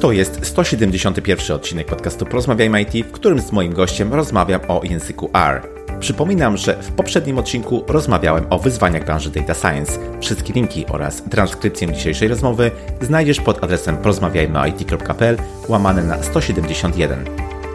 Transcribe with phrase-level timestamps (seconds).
[0.00, 5.30] To jest 171 odcinek podcastu Porozmawiajmy IT, w którym z moim gościem rozmawiam o języku
[5.34, 5.62] R.
[6.00, 9.92] Przypominam, że w poprzednim odcinku rozmawiałem o wyzwaniach branży Data Science.
[10.20, 12.70] Wszystkie linki oraz transkrypcję dzisiejszej rozmowy
[13.00, 15.36] znajdziesz pod adresem porozmawiajmyit.pl
[15.68, 17.24] łamane na 171.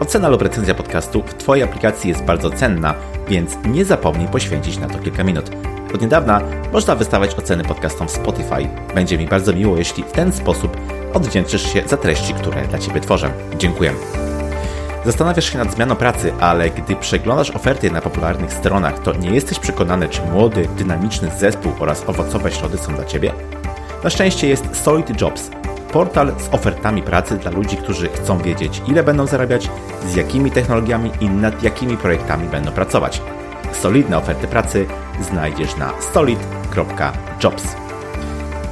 [0.00, 2.94] Ocena lub recenzja podcastu w Twojej aplikacji jest bardzo cenna,
[3.28, 5.50] więc nie zapomnij poświęcić na to kilka minut.
[5.94, 6.40] Od niedawna
[6.72, 8.68] można wystawiać oceny podcastom w Spotify.
[8.94, 10.76] Będzie mi bardzo miło, jeśli w ten sposób
[11.14, 13.32] odwdzięczysz się za treści, które dla Ciebie tworzę.
[13.58, 13.92] Dziękuję.
[15.04, 19.58] Zastanawiasz się nad zmianą pracy, ale gdy przeglądasz oferty na popularnych stronach, to nie jesteś
[19.58, 23.32] przekonany, czy młody, dynamiczny zespół oraz owocowe środy są dla Ciebie?
[24.04, 25.50] Na szczęście jest Solid Jobs,
[25.92, 29.70] portal z ofertami pracy dla ludzi, którzy chcą wiedzieć, ile będą zarabiać,
[30.06, 33.22] z jakimi technologiami i nad jakimi projektami będą pracować.
[33.72, 34.86] Solidne oferty pracy
[35.20, 37.81] znajdziesz na solid.jobs.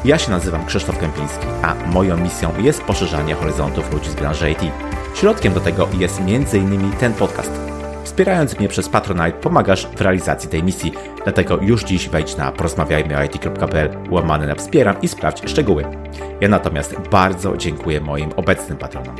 [0.05, 4.61] Ja się nazywam Krzysztof Kępiński, a moją misją jest poszerzanie horyzontów ludzi z branży IT.
[5.15, 6.93] Środkiem do tego jest m.in.
[6.93, 7.53] ten podcast.
[8.05, 10.93] Wspierając mnie przez Patronite pomagasz w realizacji tej misji,
[11.25, 15.85] dlatego już dziś wejdź na porozmawiajmyit.pl łamane na wspieram i sprawdź szczegóły.
[16.41, 19.17] Ja natomiast bardzo dziękuję moim obecnym patronom.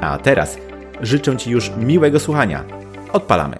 [0.00, 0.58] A teraz
[1.00, 2.64] życzę Ci już miłego słuchania.
[3.12, 3.56] Odpalamy.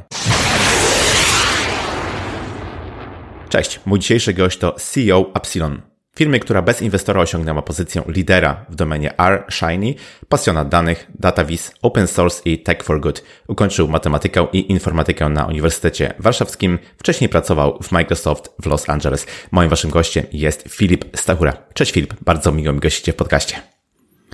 [3.48, 5.93] Cześć, mój dzisiejszy gość to CEO Epsilon.
[6.16, 9.94] Firmy, która bez inwestora osiągnęła pozycję lidera w domenie R Shiny,
[10.28, 13.24] pasjonat danych, DataVis, Open Source i Tech for Good.
[13.48, 16.78] Ukończył matematykę i informatykę na Uniwersytecie Warszawskim.
[16.98, 19.26] Wcześniej pracował w Microsoft w Los Angeles.
[19.50, 21.56] Moim waszym gościem jest Filip Stachura.
[21.74, 23.56] Cześć Filip, bardzo miło mi gościcie w podcaście.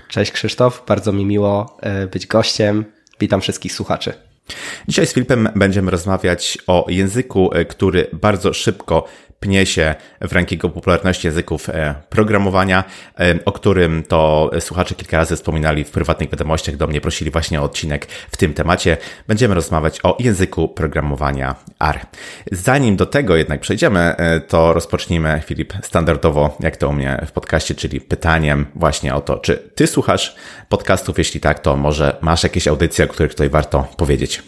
[0.09, 2.85] Cześć Krzysztof, bardzo mi miło e, być gościem.
[3.21, 4.13] Witam wszystkich słuchaczy.
[4.89, 9.05] Dzisiaj z Filipem będziemy rozmawiać o języku, e, który bardzo szybko
[9.41, 12.85] pnie się w rankingu popularności języków e, programowania,
[13.21, 17.61] e, o którym to słuchacze kilka razy wspominali w prywatnych wiadomościach, do mnie prosili właśnie
[17.61, 18.97] o odcinek w tym temacie.
[19.29, 22.01] Będziemy rozmawiać o języku programowania R.
[22.53, 24.15] Zanim do tego jednak przejdziemy,
[24.49, 29.39] to rozpocznijmy, Filip, standardowo, jak to u mnie w podcaście, czyli pytaniem właśnie o to,
[29.39, 30.37] czy ty słuchasz
[30.69, 31.19] podcastów?
[31.19, 34.43] Jeśli tak, to może masz jakieś audycje, o których tutaj warto powiedzieć?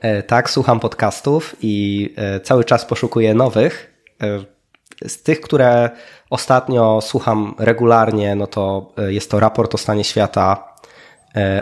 [0.00, 3.94] E, tak, słucham podcastów i e, cały czas poszukuję nowych.
[4.22, 5.90] E, z tych, które
[6.30, 10.74] ostatnio słucham regularnie, no to jest to raport o stanie świata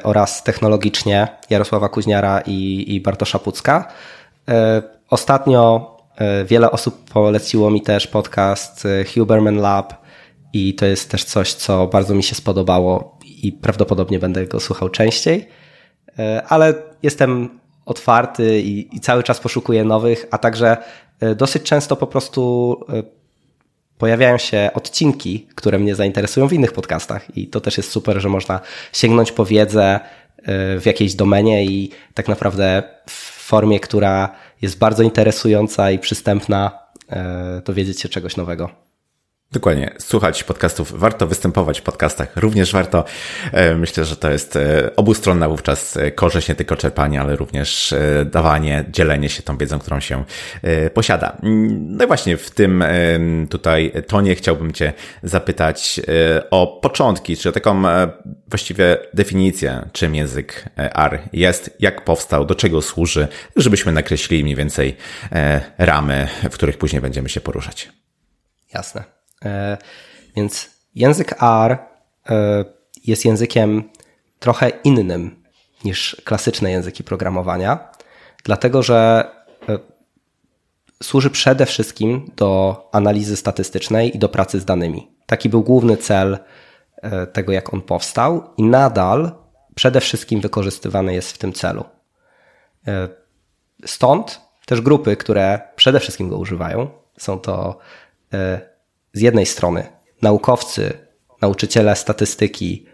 [0.03, 3.93] oraz technologicznie Jarosława Kuźniara i, i Bartosza Pucka.
[5.11, 5.97] Ostatnio
[6.45, 9.95] wiele osób poleciło mi też podcast Huberman Lab
[10.53, 14.89] i to jest też coś, co bardzo mi się spodobało i prawdopodobnie będę go słuchał
[14.89, 15.49] częściej.
[16.49, 20.77] Ale jestem otwarty i, i cały czas poszukuję nowych, a także
[21.21, 23.03] e, dosyć często po prostu e,
[23.99, 28.29] pojawiają się odcinki, które mnie zainteresują w innych podcastach i to też jest super, że
[28.29, 28.61] można
[28.93, 30.01] sięgnąć po wiedzę e,
[30.81, 36.87] w jakiejś domenie i tak naprawdę w formie, która jest bardzo interesująca i przystępna,
[37.65, 38.71] dowiedzieć się czegoś nowego.
[39.53, 39.95] Dokładnie.
[39.99, 43.05] Słuchać podcastów warto, występować w podcastach również warto.
[43.53, 47.95] E, myślę, że to jest e, obustronna wówczas e, korzyść, nie tylko czerpanie, ale również
[48.25, 50.25] dawanie, dzielenie się tą wiedzą, którą się
[50.95, 51.37] posiada.
[51.43, 52.85] No i właśnie w tym
[53.51, 54.93] tutaj tonie chciałbym Cię
[55.23, 56.01] zapytać
[56.51, 57.83] o początki, czy o taką
[58.49, 64.97] właściwie definicję, czym język R jest, jak powstał, do czego służy, żebyśmy nakreślili mniej więcej
[65.79, 67.89] ramy, w których później będziemy się poruszać.
[68.75, 69.16] Jasne.
[69.45, 69.79] E,
[70.37, 71.79] więc język R
[72.29, 72.65] e,
[73.05, 73.91] jest językiem
[74.39, 75.43] trochę innym
[75.85, 77.89] niż klasyczne języki programowania,
[78.45, 79.31] dlatego że
[79.69, 79.79] e,
[81.03, 85.09] służy przede wszystkim do analizy statystycznej i do pracy z danymi.
[85.27, 86.39] Taki był główny cel
[87.33, 89.33] tego, jak on powstał, i nadal
[89.75, 91.85] przede wszystkim wykorzystywany jest w tym celu.
[93.87, 97.79] Stąd też grupy, które przede wszystkim go używają, są to
[99.17, 99.87] z jednej strony
[100.23, 100.93] naukowcy,
[101.43, 102.87] nauczyciele statystyki,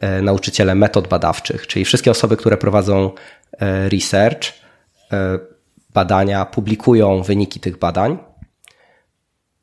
[0.00, 3.10] e, nauczyciele metod badawczych, czyli wszystkie osoby, które prowadzą
[3.60, 4.48] e, research,
[5.12, 5.38] e,
[5.94, 8.18] badania, publikują wyniki tych badań.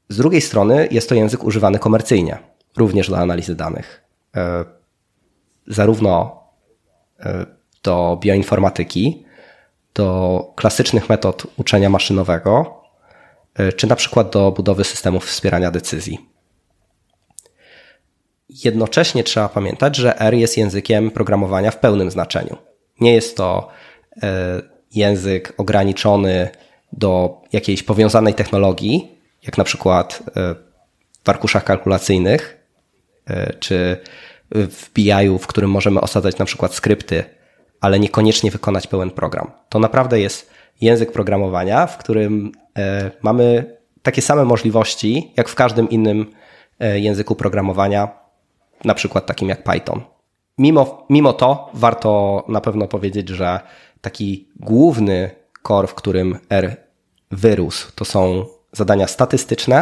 [0.09, 2.37] Z drugiej strony jest to język używany komercyjnie,
[2.77, 4.03] również do analizy danych.
[5.67, 6.43] Zarówno
[7.83, 9.25] do bioinformatyki,
[9.93, 12.80] do klasycznych metod uczenia maszynowego,
[13.75, 16.29] czy na przykład do budowy systemów wspierania decyzji.
[18.49, 22.57] Jednocześnie trzeba pamiętać, że R jest językiem programowania w pełnym znaczeniu.
[22.99, 23.67] Nie jest to
[24.23, 24.61] e,
[24.95, 26.49] język ograniczony
[26.93, 29.11] do jakiejś powiązanej technologii,
[29.43, 30.55] jak na przykład e,
[31.23, 32.57] w arkuszach kalkulacyjnych,
[33.59, 33.97] czy
[34.51, 37.23] w BI-u, w którym możemy osadzać na przykład skrypty,
[37.81, 39.51] ale niekoniecznie wykonać pełen program.
[39.69, 40.50] To naprawdę jest
[40.81, 46.31] język programowania, w którym e, mamy takie same możliwości, jak w każdym innym
[46.79, 48.07] e, języku programowania,
[48.85, 50.01] na przykład takim jak Python.
[50.57, 53.59] Mimo, mimo to warto na pewno powiedzieć, że
[54.01, 55.29] taki główny
[55.67, 56.77] core, w którym R
[57.31, 59.77] wyrósł, to są zadania statystyczne,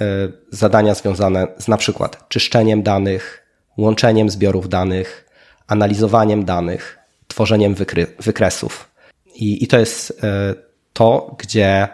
[0.00, 0.04] e,
[0.50, 3.46] zadania związane z na przykład czyszczeniem danych,
[3.78, 5.30] łączeniem zbiorów danych,
[5.66, 6.98] analizowaniem danych,
[7.28, 7.74] tworzeniem
[8.18, 8.93] wykresów.
[9.34, 10.54] I, I to jest e,
[10.92, 11.88] to, gdzie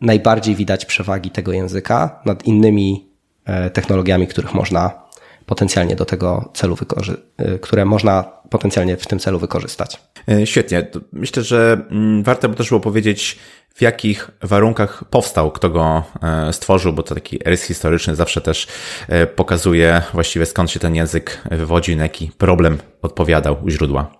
[0.00, 3.08] najbardziej widać przewagi tego języka nad innymi
[3.44, 5.08] e, technologiami, których można
[5.46, 7.24] potencjalnie do tego celu wykorzystać,
[7.60, 10.00] które można potencjalnie w tym celu wykorzystać.
[10.44, 10.90] Świetnie.
[11.12, 13.38] Myślę, że mm, warto by też było powiedzieć,
[13.78, 18.66] w jakich warunkach powstał, kto go e, stworzył, bo to taki rys historyczny zawsze też
[19.08, 24.10] e, pokazuje właściwie skąd się ten język wywodzi, na jaki problem odpowiadał u źródła.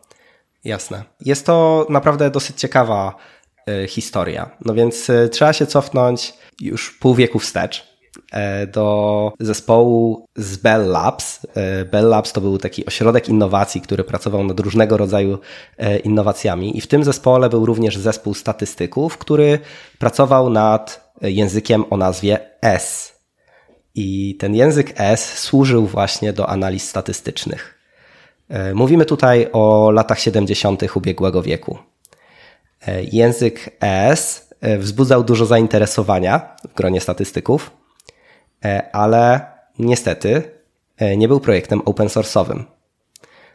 [0.65, 1.05] Jasne.
[1.21, 3.15] Jest to naprawdę dosyć ciekawa
[3.67, 4.51] e, historia.
[4.65, 7.99] No więc trzeba się cofnąć już pół wieku wstecz
[8.33, 11.47] E, do zespołu z Bell Labs.
[11.55, 15.39] E, Bell Labs to był taki ośrodek innowacji, który pracował nad różnego rodzaju
[15.79, 19.59] e, innowacjami i w tym zespole był również zespół statystyków, który
[19.99, 23.13] pracował nad językiem o nazwie S.
[23.95, 27.78] I ten język S służył właśnie do analiz statystycznych.
[28.75, 30.97] Mówimy tutaj o latach 70.
[30.97, 31.79] ubiegłego wieku.
[33.12, 34.49] Język S
[34.79, 37.71] wzbudzał dużo zainteresowania w gronie statystyków,
[38.65, 39.41] E, ale
[39.79, 40.43] niestety
[40.97, 42.65] e, nie był projektem open source'owym.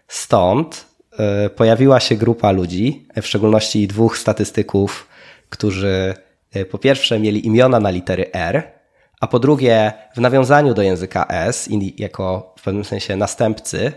[0.08, 0.86] Stąd
[1.20, 5.08] e, pojawiła się grupa ludzi, w szczególności dwóch statystyków,
[5.50, 6.14] którzy
[6.72, 8.72] po pierwsze mieli imiona na litery R,
[9.20, 13.92] a po drugie w nawiązaniu do języka S jako w pewnym sensie następcy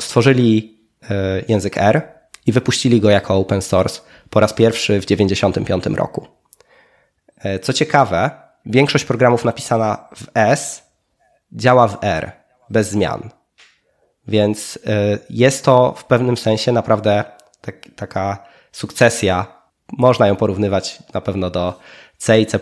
[0.00, 0.78] stworzyli
[1.48, 2.02] język R
[2.46, 4.00] i wypuścili go jako open source
[4.30, 6.26] po raz pierwszy w 1995 roku.
[7.62, 8.30] Co ciekawe,
[8.66, 10.82] większość programów napisana w S
[11.52, 12.32] działa w R,
[12.70, 13.30] bez zmian.
[14.28, 14.78] Więc
[15.30, 17.24] jest to w pewnym sensie naprawdę
[17.60, 18.38] tak, taka
[18.72, 19.46] sukcesja.
[19.92, 21.78] Można ją porównywać na pewno do
[22.18, 22.58] C i C.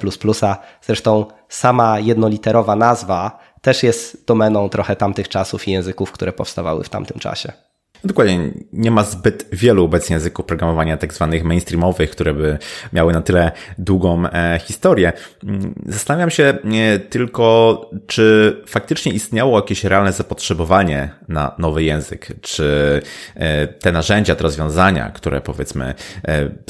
[0.83, 6.89] Zresztą sama jednoliterowa nazwa też jest domeną trochę tamtych czasów i języków, które powstawały w
[6.89, 7.53] tamtym czasie.
[8.05, 12.59] Dokładnie, nie ma zbyt wielu obecnie języków programowania tak zwanych mainstreamowych, które by
[12.93, 15.13] miały na tyle długą e, historię.
[15.45, 23.01] Mm, zastanawiam się e, tylko, czy faktycznie istniało jakieś realne zapotrzebowanie na nowy język, czy
[23.35, 25.95] e, te narzędzia, te rozwiązania, które powiedzmy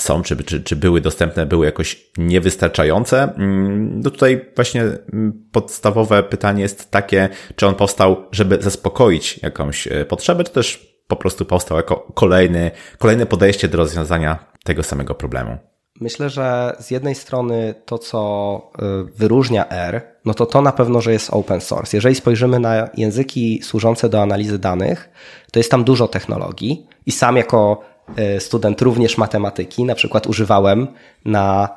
[0.00, 3.23] są, czy, czy, czy były dostępne, były jakoś niewystarczające.
[3.23, 9.88] Mm, no tutaj właśnie mm, podstawowe pytanie jest takie, czy on powstał, żeby zaspokoić jakąś
[10.08, 15.59] potrzebę, czy też po prostu powstał jako kolejny, kolejne podejście do rozwiązania tego samego problemu.
[16.01, 18.71] Myślę, że z jednej strony to, co
[19.09, 21.97] y, wyróżnia R, no to to na pewno, że jest open source.
[21.97, 25.11] Jeżeli spojrzymy na języki służące do analizy danych,
[25.53, 27.81] to jest tam dużo technologii i sam jako
[28.37, 30.89] y, student również matematyki, na przykład używałem
[31.25, 31.69] na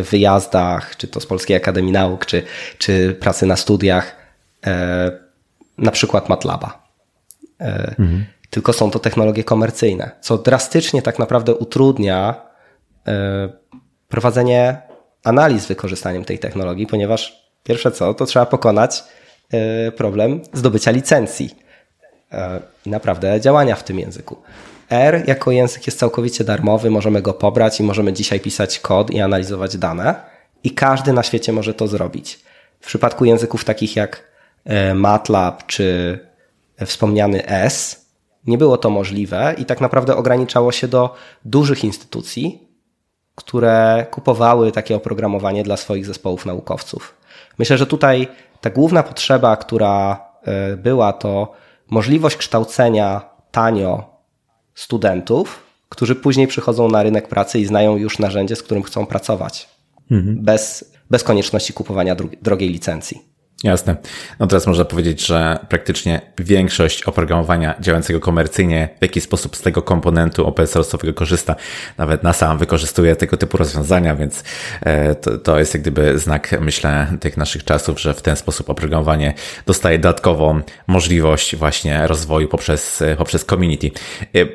[0.00, 2.42] y, wyjazdach, czy to z Polskiej Akademii Nauk, czy,
[2.78, 4.16] czy pracy na studiach,
[5.78, 6.82] na przykład MATLABa.
[7.98, 12.42] Mhm tylko są to technologie komercyjne, co drastycznie tak naprawdę utrudnia
[13.06, 13.48] e,
[14.08, 14.82] prowadzenie
[15.24, 19.04] analiz z wykorzystaniem tej technologii, ponieważ pierwsze co, to trzeba pokonać
[19.52, 21.50] e, problem zdobycia licencji
[22.32, 24.36] e, i naprawdę działania w tym języku.
[24.90, 29.20] R jako język jest całkowicie darmowy, możemy go pobrać i możemy dzisiaj pisać kod i
[29.20, 30.14] analizować dane
[30.64, 32.40] i każdy na świecie może to zrobić.
[32.80, 34.28] W przypadku języków takich jak
[34.94, 36.18] MATLAB czy
[36.86, 38.07] wspomniany S,
[38.48, 41.14] nie było to możliwe i tak naprawdę ograniczało się do
[41.44, 42.68] dużych instytucji,
[43.34, 47.14] które kupowały takie oprogramowanie dla swoich zespołów naukowców.
[47.58, 48.28] Myślę, że tutaj
[48.60, 51.52] ta główna potrzeba, która e, była, to
[51.90, 54.04] możliwość kształcenia tanio
[54.74, 59.68] studentów, którzy później przychodzą na rynek pracy i znają już narzędzie, z którym chcą pracować,
[60.10, 60.38] mhm.
[60.42, 63.27] bez, bez konieczności kupowania drogiej licencji.
[63.64, 63.96] Jasne.
[64.38, 69.82] No teraz można powiedzieć, że praktycznie większość oprogramowania działającego komercyjnie w jakiś sposób z tego
[69.82, 71.56] komponentu open source'owego korzysta.
[71.96, 74.44] Nawet NASA wykorzystuje tego typu rozwiązania, więc
[74.80, 78.70] e, to, to jest jak gdyby znak, myślę, tych naszych czasów, że w ten sposób
[78.70, 79.34] oprogramowanie
[79.66, 83.90] dostaje dodatkową możliwość właśnie rozwoju poprzez, poprzez community.
[84.34, 84.46] E,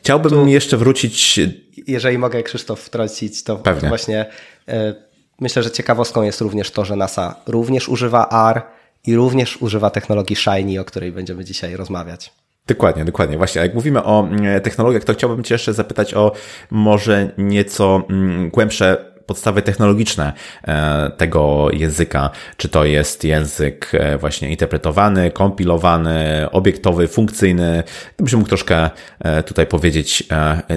[0.00, 1.40] chciałbym tu, jeszcze wrócić.
[1.86, 3.88] Jeżeli mogę Krzysztof wtrącić, to Pewnie.
[3.88, 4.26] właśnie
[4.68, 4.94] e,
[5.40, 8.62] Myślę, że ciekawostką jest również to, że NASA również używa R
[9.06, 12.32] i również używa technologii Shiny, o której będziemy dzisiaj rozmawiać.
[12.66, 13.38] Dokładnie, dokładnie.
[13.38, 16.32] Właśnie, jak mówimy o mm, technologiach, to chciałbym Cię jeszcze zapytać o
[16.70, 20.32] może nieco mm, głębsze podstawy technologiczne
[20.64, 22.30] e, tego języka.
[22.56, 27.82] Czy to jest język e, właśnie interpretowany, kompilowany, obiektowy, funkcyjny?
[28.16, 30.24] Gdybyś mógł troszkę e, tutaj powiedzieć,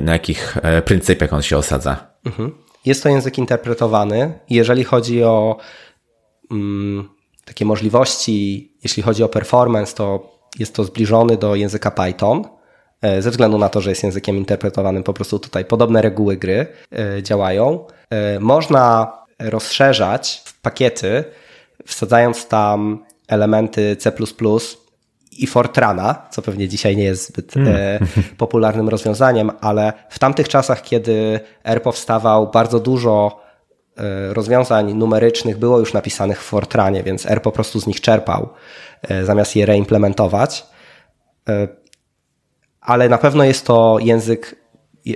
[0.02, 2.08] na jakich pryncypiach on się osadza.
[2.26, 2.67] Mhm.
[2.88, 4.40] Jest to język interpretowany.
[4.50, 5.58] Jeżeli chodzi o
[6.52, 7.10] mm,
[7.46, 12.44] takie możliwości, jeśli chodzi o performance, to jest to zbliżony do języka Python.
[13.02, 16.68] E, ze względu na to, że jest językiem interpretowanym, po prostu tutaj podobne reguły gry
[16.92, 17.86] e, działają.
[18.10, 21.24] E, można rozszerzać pakiety,
[21.86, 24.12] wsadzając tam elementy C
[25.44, 27.74] i Fortrana, co pewnie dzisiaj nie jest zbyt mm.
[28.38, 33.48] popularnym rozwiązaniem, ale w tamtych czasach, kiedy R powstawał, bardzo dużo
[34.30, 38.50] rozwiązań numerycznych było już napisanych w Fortranie, więc R po prostu z nich czerpał,
[39.24, 40.66] zamiast je reimplementować
[42.88, 44.56] ale na pewno jest to język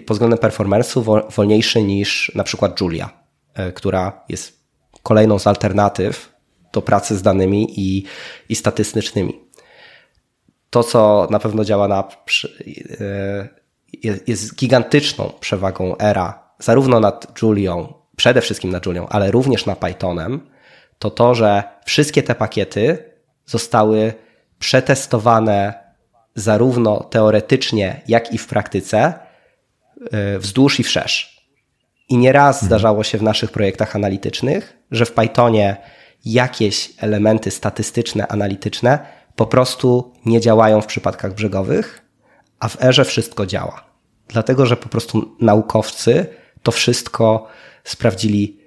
[0.05, 3.09] pod względem performance'u wolniejszy niż na przykład Julia,
[3.53, 4.61] e, która jest
[5.03, 6.33] kolejną z alternatyw
[6.73, 8.03] do pracy z danymi i,
[8.49, 9.39] i statystycznymi.
[10.71, 12.03] To, co na pewno działa na,
[13.01, 13.47] e,
[14.27, 20.49] jest gigantyczną przewagą ERA, zarówno nad Julią, przede wszystkim nad Julią, ale również nad Pythonem,
[20.99, 22.97] to to, że wszystkie te pakiety
[23.45, 24.13] zostały
[24.59, 25.73] przetestowane
[26.35, 29.13] zarówno teoretycznie, jak i w praktyce
[30.11, 31.45] e, wzdłuż i wszerz.
[32.09, 32.67] I nieraz mhm.
[32.67, 35.77] zdarzało się w naszych projektach analitycznych, że w Pythonie
[36.25, 42.05] jakieś elementy statystyczne, analityczne po prostu nie działają w przypadkach brzegowych,
[42.59, 43.83] a w erze wszystko działa.
[44.27, 46.25] Dlatego, że po prostu naukowcy
[46.63, 47.47] to wszystko
[47.83, 48.59] sprawdzili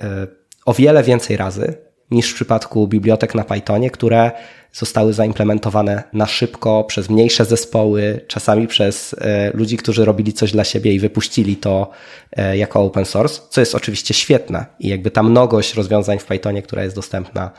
[0.00, 0.26] e,
[0.66, 1.74] o wiele więcej razy
[2.10, 4.30] niż w przypadku bibliotek na Pythonie, które
[4.72, 10.64] zostały zaimplementowane na szybko przez mniejsze zespoły, czasami przez e, ludzi, którzy robili coś dla
[10.64, 11.90] siebie i wypuścili to
[12.32, 16.62] e, jako open source, co jest oczywiście świetne i jakby ta mnogość rozwiązań w Pythonie,
[16.62, 17.50] która jest dostępna,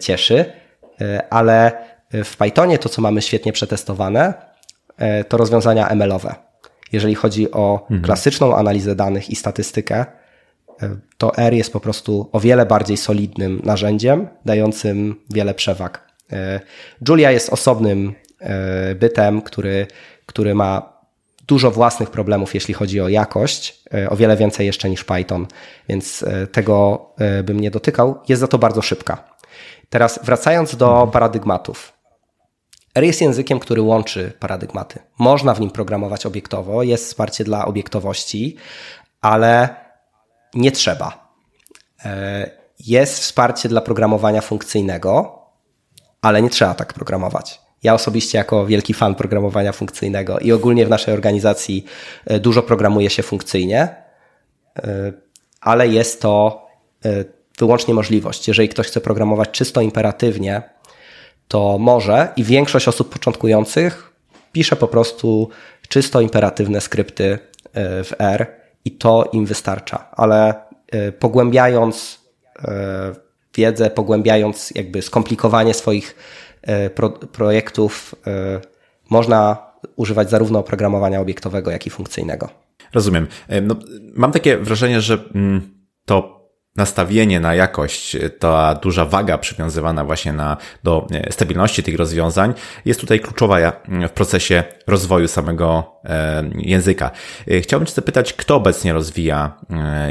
[0.00, 0.52] cieszy,
[1.30, 1.72] ale
[2.24, 4.34] w Pythonie to, co mamy świetnie przetestowane,
[5.28, 6.34] to rozwiązania ML-owe.
[6.92, 8.02] Jeżeli chodzi o mhm.
[8.02, 10.06] klasyczną analizę danych i statystykę,
[11.18, 16.12] to R jest po prostu o wiele bardziej solidnym narzędziem, dającym wiele przewag.
[16.32, 16.60] E,
[17.08, 19.86] Julia jest osobnym e, bytem, który,
[20.26, 20.92] który ma
[21.46, 25.46] dużo własnych problemów, jeśli chodzi o jakość, e, o wiele więcej jeszcze niż Python,
[25.88, 27.06] więc tego
[27.44, 28.20] bym nie dotykał.
[28.28, 29.31] Jest za to bardzo szybka.
[29.92, 31.10] Teraz wracając do mhm.
[31.10, 31.92] paradygmatów.
[32.94, 34.98] R jest językiem, który łączy paradygmaty.
[35.18, 38.56] Można w nim programować obiektowo, jest wsparcie dla obiektowości,
[39.20, 39.68] ale
[40.54, 41.34] nie trzeba.
[42.78, 45.38] Jest wsparcie dla programowania funkcyjnego,
[46.22, 47.60] ale nie trzeba tak programować.
[47.82, 51.84] Ja osobiście jako wielki fan programowania funkcyjnego i ogólnie w naszej organizacji
[52.26, 53.88] e, dużo programuje się funkcyjnie,
[54.78, 55.12] e,
[55.60, 56.66] ale jest to
[57.04, 58.48] e, wyłącznie możliwość.
[58.48, 60.62] Jeżeli ktoś chce programować czysto imperatywnie,
[61.48, 64.12] to może i większość osób początkujących
[64.52, 65.48] pisze po prostu
[65.88, 67.38] czysto imperatywne skrypty
[67.74, 68.46] w R
[68.84, 70.54] i to im wystarcza, ale
[71.18, 72.20] pogłębiając
[73.54, 76.16] wiedzę, pogłębiając jakby skomplikowanie swoich
[76.94, 78.14] pro, projektów,
[79.10, 79.66] można
[79.96, 82.48] używać zarówno oprogramowania obiektowego, jak i funkcyjnego.
[82.94, 83.26] Rozumiem.
[83.62, 83.76] No,
[84.14, 86.41] mam takie wrażenie, że mm, to
[86.76, 93.00] nastawienie na jakość, ta duża waga przywiązywana właśnie na, do e, stabilności tych rozwiązań jest
[93.00, 93.72] tutaj kluczowa
[94.08, 97.10] w procesie rozwoju samego e, języka.
[97.48, 99.58] E, chciałbym Cię zapytać, kto obecnie rozwija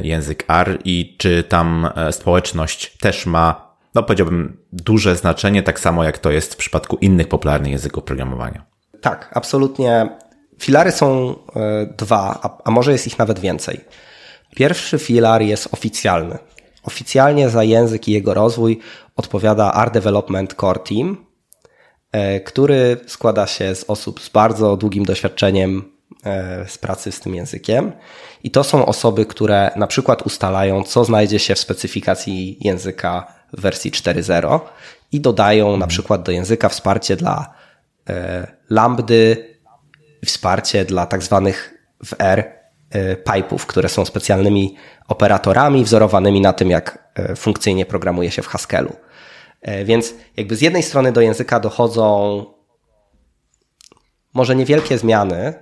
[0.04, 6.18] język R i czy tam społeczność też ma, no powiedziałbym, duże znaczenie, tak samo jak
[6.18, 8.66] to jest w przypadku innych popularnych języków programowania.
[9.02, 10.10] Tak, absolutnie.
[10.60, 11.36] Filary są
[11.98, 13.82] dwa, a może jest ich nawet więcej.
[14.56, 16.38] Pierwszy filar jest oficjalny.
[16.84, 18.80] Oficjalnie za język i jego rozwój
[19.16, 21.26] odpowiada Art Development Core Team,
[22.12, 25.92] e, który składa się z osób z bardzo długim doświadczeniem
[26.26, 27.92] e, z pracy z tym językiem.
[28.44, 33.62] I to są osoby, które na przykład ustalają, co znajdzie się w specyfikacji języka w
[33.62, 34.60] wersji 4.0
[35.12, 37.54] i dodają na przykład do języka wsparcie dla
[38.10, 39.52] e, lambdy,
[40.26, 41.74] wsparcie dla tak zwanych
[42.06, 42.61] w R
[43.24, 44.76] pipe'ów, które są specjalnymi
[45.08, 48.96] operatorami wzorowanymi na tym, jak e, funkcyjnie programuje się w Haskellu.
[49.62, 52.46] E, więc jakby z jednej strony do języka dochodzą
[54.34, 55.54] może niewielkie zmiany,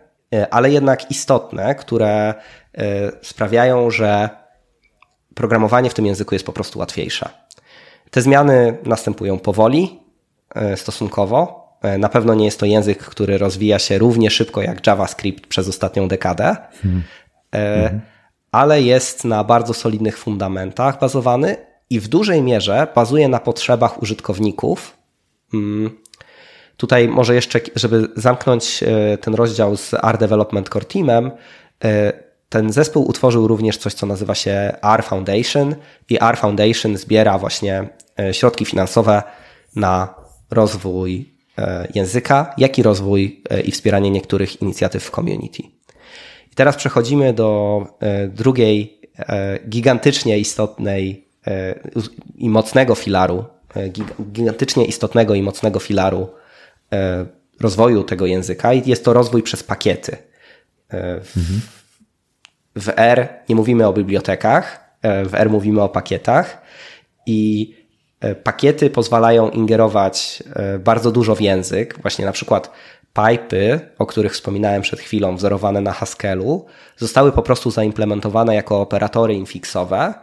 [0.52, 2.34] ale jednak istotne, które
[3.22, 4.30] sprawiają, że
[5.36, 7.30] programowanie w tym języku jest po prostu łatwiejsze.
[8.12, 10.00] Te zmiany następują powoli,
[10.76, 11.59] stosunkowo.
[12.00, 16.08] Na pewno nie jest to język, który rozwija się równie szybko jak JavaScript przez ostatnią
[16.08, 18.02] dekadę, hmm.
[18.52, 21.56] ale jest na bardzo solidnych fundamentach bazowany
[21.90, 24.98] i w dużej mierze bazuje na potrzebach użytkowników.
[25.54, 25.98] Mm.
[26.78, 31.32] Tutaj może jeszcze, żeby zamknąć e, ten rozdział z R Development Core Teamem,
[31.84, 32.14] e,
[32.50, 35.76] ten zespół utworzył również coś, co nazywa się R Foundation
[36.10, 39.24] i R Foundation zbiera właśnie e, środki finansowe
[39.76, 40.14] na
[40.52, 41.39] rozwój
[41.96, 45.64] języka, jak i rozwój i wspieranie niektórych inicjatyw w community.
[46.52, 47.82] I teraz przechodzimy do
[48.30, 49.02] drugiej
[49.70, 51.30] gigantycznie istotnej
[52.36, 53.90] i mocnego filaru, e,
[54.32, 56.30] gigantycznie istotnego i mocnego filaru
[56.94, 57.26] e,
[57.60, 60.12] rozwoju tego języka i jest to rozwój przez pakiety.
[60.12, 61.62] E, w, mhm.
[62.76, 66.62] w R nie mówimy o bibliotekach, w R mówimy o pakietach
[67.26, 67.74] i
[68.44, 70.44] pakiety pozwalają ingerować
[70.80, 72.00] bardzo dużo w język.
[72.02, 72.72] Właśnie na przykład
[73.14, 76.66] pipy, o których wspominałem przed chwilą, wzorowane na Haskellu,
[76.98, 80.14] zostały po prostu zaimplementowane jako operatory infixowe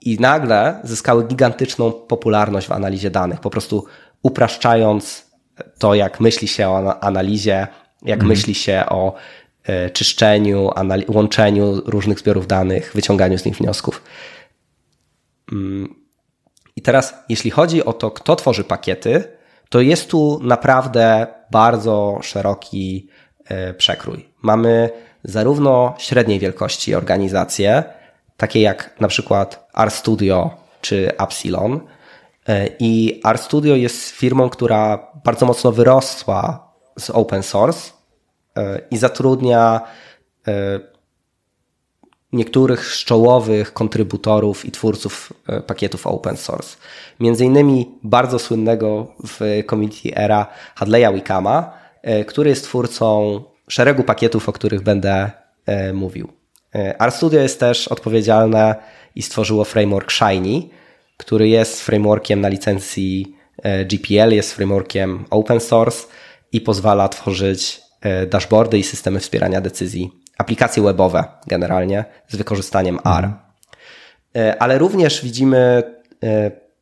[0.00, 3.84] i nagle zyskały gigantyczną popularność w analizie danych, po prostu
[4.22, 5.32] upraszczając
[5.78, 7.66] to, jak myśli się o analizie,
[8.02, 8.28] jak mhm.
[8.28, 9.14] myśli się o
[9.64, 10.70] e, czyszczeniu,
[11.08, 14.02] łączeniu różnych zbiorów danych, wyciąganiu z nich wniosków.
[15.52, 16.01] Mm.
[16.82, 19.24] I teraz, jeśli chodzi o to, kto tworzy pakiety,
[19.68, 23.08] to jest tu naprawdę bardzo szeroki
[23.44, 24.28] e, przekrój.
[24.40, 24.90] Mamy
[25.24, 27.84] zarówno średniej wielkości organizacje,
[28.36, 31.80] takie jak na przykład RStudio czy Epsilon.
[32.48, 37.92] E, I RStudio jest firmą, która bardzo mocno wyrosła z open source
[38.56, 39.80] e, i zatrudnia
[42.32, 45.32] niektórych z czołowych kontrybutorów i twórców
[45.66, 46.76] pakietów open source.
[47.20, 51.72] Między innymi bardzo słynnego w community era Hadleya Wicama,
[52.26, 55.30] który jest twórcą szeregu pakietów, o których będę
[55.94, 56.28] mówił.
[56.98, 58.74] RStudio jest też odpowiedzialne
[59.14, 60.62] i stworzyło framework Shiny,
[61.16, 66.06] który jest frameworkiem na licencji e, GPL, jest frameworkiem open source
[66.52, 73.24] i pozwala tworzyć e, dashboardy i systemy wspierania decyzji, aplikacje webowe generalnie z wykorzystaniem R.
[73.24, 73.34] Mhm.
[74.36, 75.82] E, ale również widzimy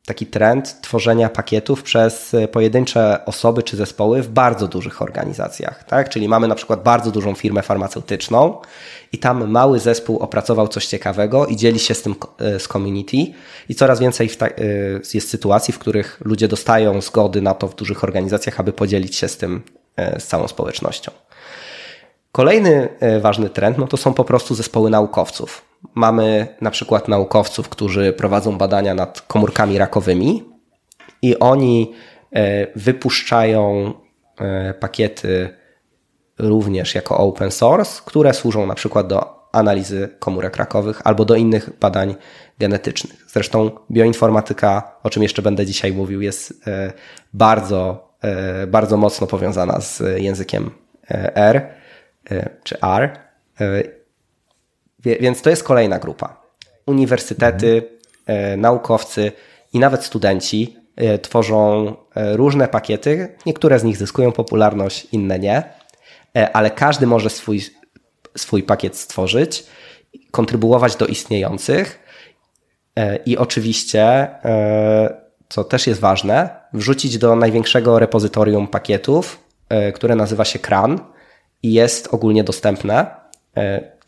[0.06, 5.84] taki trend tworzenia pakietów przez pojedyncze osoby czy zespoły w bardzo dużych organizacjach.
[5.84, 6.08] Tak?
[6.08, 8.58] Czyli mamy na przykład bardzo dużą firmę farmaceutyczną
[9.12, 13.16] i tam mały zespół opracował coś ciekawego i dzieli się z tym e, z community
[13.68, 14.50] i coraz więcej e,
[15.14, 19.28] jest sytuacji, w których ludzie dostają zgody na to w dużych organizacjach, aby podzielić się
[19.28, 19.62] z tym
[19.96, 21.10] e, z całą społecznością.
[22.32, 22.88] Kolejny
[23.20, 25.64] ważny trend no to są po prostu zespoły naukowców.
[25.94, 30.44] Mamy na przykład naukowców, którzy prowadzą badania nad komórkami rakowymi
[31.22, 31.92] i oni
[32.76, 33.92] wypuszczają
[34.80, 35.48] pakiety
[36.38, 41.70] również jako open source, które służą na przykład do analizy komórek rakowych albo do innych
[41.80, 42.14] badań
[42.58, 43.24] genetycznych.
[43.28, 46.92] Zresztą bioinformatyka, o czym jeszcze będę dzisiaj mówił, jest e,
[47.32, 50.70] bardzo, e, bardzo mocno powiązana z językiem
[51.10, 51.79] e, R
[52.64, 53.18] czy R.
[54.98, 56.42] Więc to jest kolejna grupa.
[56.86, 57.82] Uniwersytety,
[58.56, 59.32] naukowcy
[59.72, 60.76] i nawet studenci
[61.22, 63.36] tworzą różne pakiety.
[63.46, 65.80] Niektóre z nich zyskują popularność, inne nie
[66.36, 67.60] E, ale każdy może swój,
[68.36, 69.66] swój pakiet stworzyć,
[70.30, 71.98] kontrybuować do istniejących
[72.96, 79.44] e, i oczywiście, e, co też jest ważne, wrzucić do największego repozytorium pakietów,
[79.94, 81.00] które nazywa się CRAN
[81.62, 83.06] i jest ogólnie dostępne.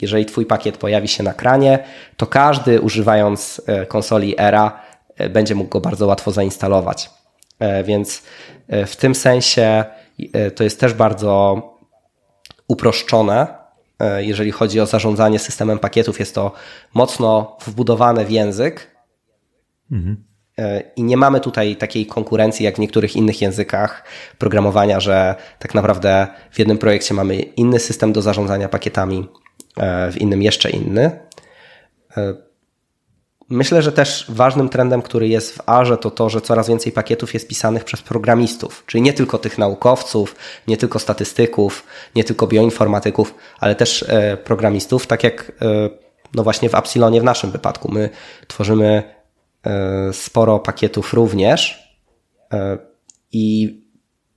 [0.01, 1.85] Jeżeli Twój pakiet pojawi się na kranie,
[2.17, 4.81] to każdy używając konsoli ERA
[5.31, 7.11] będzie mógł go bardzo łatwo zainstalować.
[7.85, 8.23] Więc
[8.87, 9.85] w tym sensie
[10.55, 11.63] to jest też bardzo
[12.69, 13.47] uproszczone,
[14.01, 16.21] e, jeżeli chodzi o zarządzanie systemem pakietów.
[16.21, 16.53] Jest to
[16.95, 18.97] mocno wbudowane w język.
[19.93, 20.25] Mhm.
[20.59, 24.05] E, I nie mamy tutaj takiej konkurencji jak w niektórych innych językach
[24.39, 29.29] programowania, że tak naprawdę w jednym projekcie mamy inny system do zarządzania pakietami,
[29.77, 31.11] e, w innym jeszcze inny.
[33.53, 37.35] Myślę, że też ważnym trendem, który jest w Arze, to to, że coraz więcej pakietów
[37.35, 40.37] jest pisanych przez programistów, czyli nie tylko tych naukowców,
[40.69, 41.85] nie tylko statystyków,
[42.17, 45.91] nie tylko bioinformatyków, ale też e, programistów, tak jak e,
[46.35, 47.93] no właśnie w Epsilonie w naszym wypadku.
[47.93, 48.11] My
[48.49, 49.22] tworzymy e,
[50.13, 51.89] sporo pakietów również.
[53.33, 53.77] I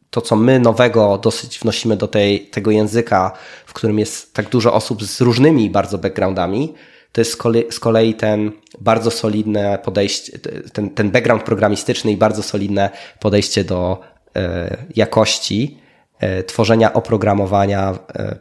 [0.09, 3.31] to, co my nowego dosyć wnosimy do tej, tego języka,
[3.65, 6.73] w którym jest tak dużo osób z różnymi bardzo backgroundami,
[7.11, 7.37] to jest
[7.69, 10.39] z kolei ten bardzo solidne podejście,
[10.73, 13.99] ten, ten background programistyczny i bardzo solidne podejście do
[14.35, 15.77] e, jakości
[16.19, 18.35] e, tworzenia oprogramowania, e,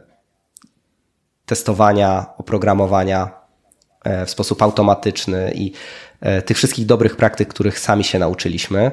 [1.45, 3.45] testowania oprogramowania
[4.25, 5.71] w sposób automatyczny i
[6.45, 8.91] tych wszystkich dobrych praktyk, których sami się nauczyliśmy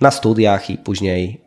[0.00, 1.44] na studiach i później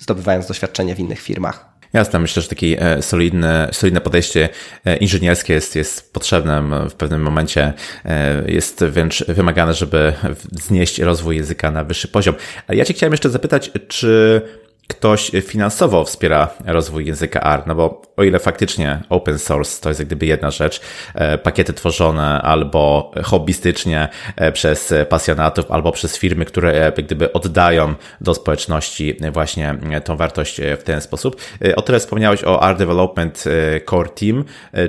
[0.00, 1.70] zdobywając doświadczenie w innych firmach.
[1.92, 4.48] Jasne, myślę, że takie e, solidne, solidne podejście
[4.84, 7.72] e, inżynierskie jest, jest potrzebne w pewnym momencie.
[8.04, 10.12] E, jest wręcz wymagane, żeby
[10.52, 12.34] znieść rozwój języka na wyższy poziom.
[12.66, 14.42] Ale ja Cię chciałem jeszcze zapytać, czy
[14.90, 20.00] ktoś finansowo wspiera rozwój języka R, no bo o ile faktycznie open source to jest
[20.00, 20.80] jak gdyby jedna rzecz,
[21.14, 27.94] e, pakiety tworzone albo hobbystycznie e, przez pasjonatów, albo przez firmy, które jak gdyby oddają
[28.20, 31.40] do społeczności właśnie tą wartość w ten sposób.
[31.64, 33.44] E, o tyle wspomniałeś o R Development
[33.90, 34.44] Core Team,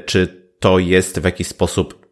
[0.05, 0.27] czy
[0.59, 2.07] to jest w jakiś sposób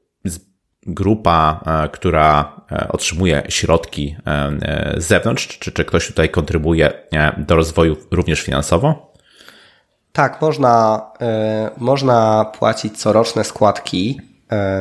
[0.93, 6.93] grupa, e, która e, otrzymuje środki e, z zewnątrz, czy, czy ktoś tutaj kontrybuje
[7.37, 9.13] do rozwoju również finansowo?
[10.11, 11.01] Tak, można,
[11.77, 14.21] można płacić coroczne składki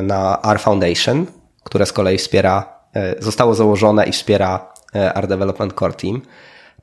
[0.03, 1.25] na R Foundation,
[1.63, 2.79] które z kolei wspiera,
[3.19, 6.21] zostało założone i wspiera R Development Core Team.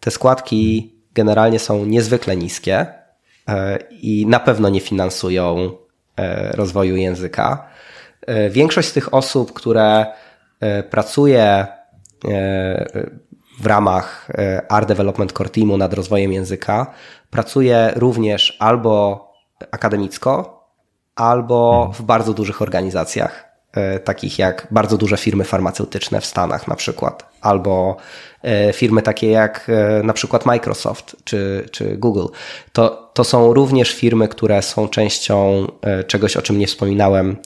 [0.01, 2.87] Te składki generalnie są niezwykle niskie
[3.91, 5.71] i na pewno nie finansują
[6.55, 7.69] rozwoju języka.
[8.27, 10.07] E, większość z tych osób, które
[10.61, 11.67] e, pracuje e,
[13.61, 14.29] w ramach
[14.71, 16.87] R Development Core Teamu nad rozwojem języka,
[17.31, 19.27] pracuje również albo
[19.71, 20.65] akademicko,
[21.15, 21.93] albo mhm.
[21.93, 23.45] w bardzo dużych organizacjach,
[24.05, 27.97] takich jak bardzo duże firmy farmaceutyczne w Stanach na przykład, albo
[28.73, 29.71] firmy takie jak
[30.03, 32.27] na przykład Microsoft czy, czy Google.
[32.73, 35.67] To, to są również firmy, które są częścią
[36.07, 37.37] czegoś, o czym nie wspominałem,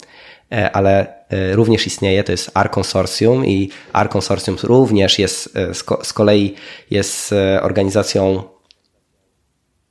[0.50, 6.12] ale e, również istnieje, to jest R Consortium i R Consortium również jest e, z
[6.12, 6.54] kolei
[6.90, 8.42] jest organizacją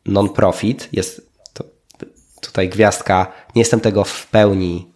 [0.05, 1.29] non-profit, jest
[2.41, 4.91] tutaj gwiazdka, nie jestem tego w pełni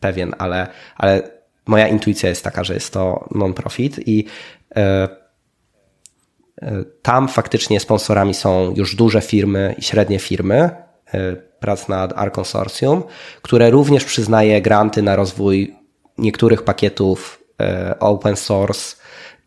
[0.00, 0.66] pewien, ale,
[0.96, 1.30] ale
[1.66, 4.24] moja intuicja jest taka, że jest to non-profit i
[7.02, 10.83] tam faktycznie sponsorami są już duże firmy i średnie firmy,
[11.60, 13.02] prac nad R Consortium,
[13.42, 15.74] które również przyznaje granty na rozwój
[16.18, 18.96] niektórych pakietów e, open source,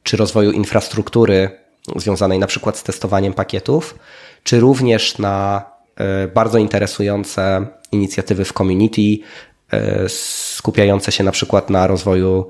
[0.03, 1.49] czy rozwoju infrastruktury
[1.95, 3.99] związanej na przykład z testowaniem pakietów,
[4.43, 9.23] czy również na e, bardzo interesujące inicjatywy w community,
[9.71, 12.47] e, skupiające się na przykład na rozwoju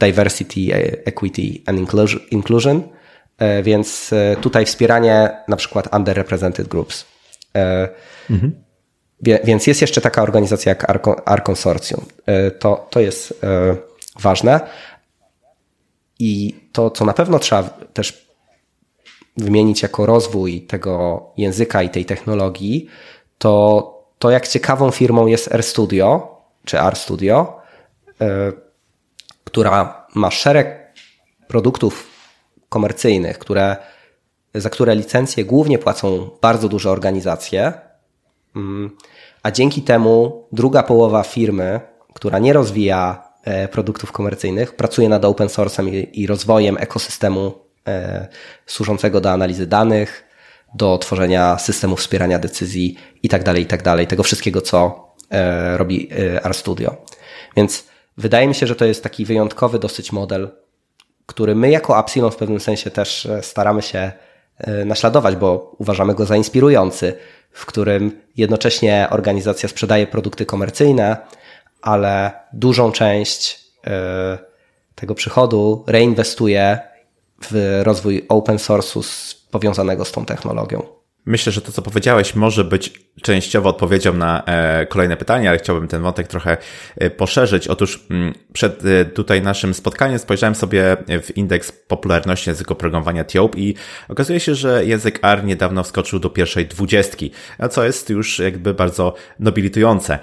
[0.00, 0.60] diversity,
[1.04, 1.94] equity and
[2.30, 2.82] inclusion,
[3.62, 7.17] więc tutaj wspieranie na przykład underrepresented groups.
[8.30, 8.64] Mhm.
[9.44, 10.90] Więc jest jeszcze taka organizacja jak
[11.26, 12.06] R Consortium.
[12.26, 13.76] E, to, to jest e,
[14.20, 14.60] ważne.
[16.18, 18.28] I to, co na pewno trzeba też
[19.36, 22.88] wymienić jako rozwój tego języka i tej technologii,
[23.38, 27.60] to to jak ciekawą firmą jest RStudio, czy RStudio,
[28.20, 28.52] e,
[29.44, 30.94] która ma szereg
[31.48, 32.10] produktów
[32.68, 33.76] komercyjnych, które,
[34.54, 37.72] za które licencje głównie płacą bardzo duże organizacje,
[38.56, 38.96] Mm.
[39.42, 41.80] A dzięki temu druga połowa firmy,
[42.14, 47.54] która nie rozwija e, produktów komercyjnych, pracuje nad open source'em i rozwojem ekosystemu
[47.88, 48.28] e,
[48.66, 50.24] służącego do analizy danych,
[50.74, 56.08] do tworzenia systemu wspierania decyzji itd., tak itd., tak tego wszystkiego, co e, robi
[56.44, 56.96] RStudio.
[57.56, 57.84] Więc
[58.16, 60.48] wydaje mi się, że to jest taki wyjątkowy dosyć model,
[61.26, 64.12] który my jako Epsilon w pewnym sensie też staramy się
[64.84, 67.14] naśladować, bo uważamy go za inspirujący
[67.52, 71.16] w którym jednocześnie organizacja sprzedaje produkty komercyjne,
[71.82, 74.38] ale dużą część e,
[74.94, 76.78] tego przychodu reinwestuje
[77.50, 80.97] w rozwój open source'u powiązanego z tą technologią.
[81.28, 85.88] Myślę, że to, co powiedziałeś, może być częściowo odpowiedzią na e, kolejne pytanie, ale chciałbym
[85.88, 86.56] ten wątek trochę
[86.96, 87.68] e, poszerzyć.
[87.68, 93.58] Otóż mm, przed e, tutaj naszym spotkaniem spojrzałem sobie w indeks popularności języka programowania TIOP
[93.58, 93.74] i
[94.08, 97.30] okazuje się, że język R niedawno wskoczył do pierwszej dwudziestki,
[97.70, 100.18] co jest już jakby bardzo nobilitujące.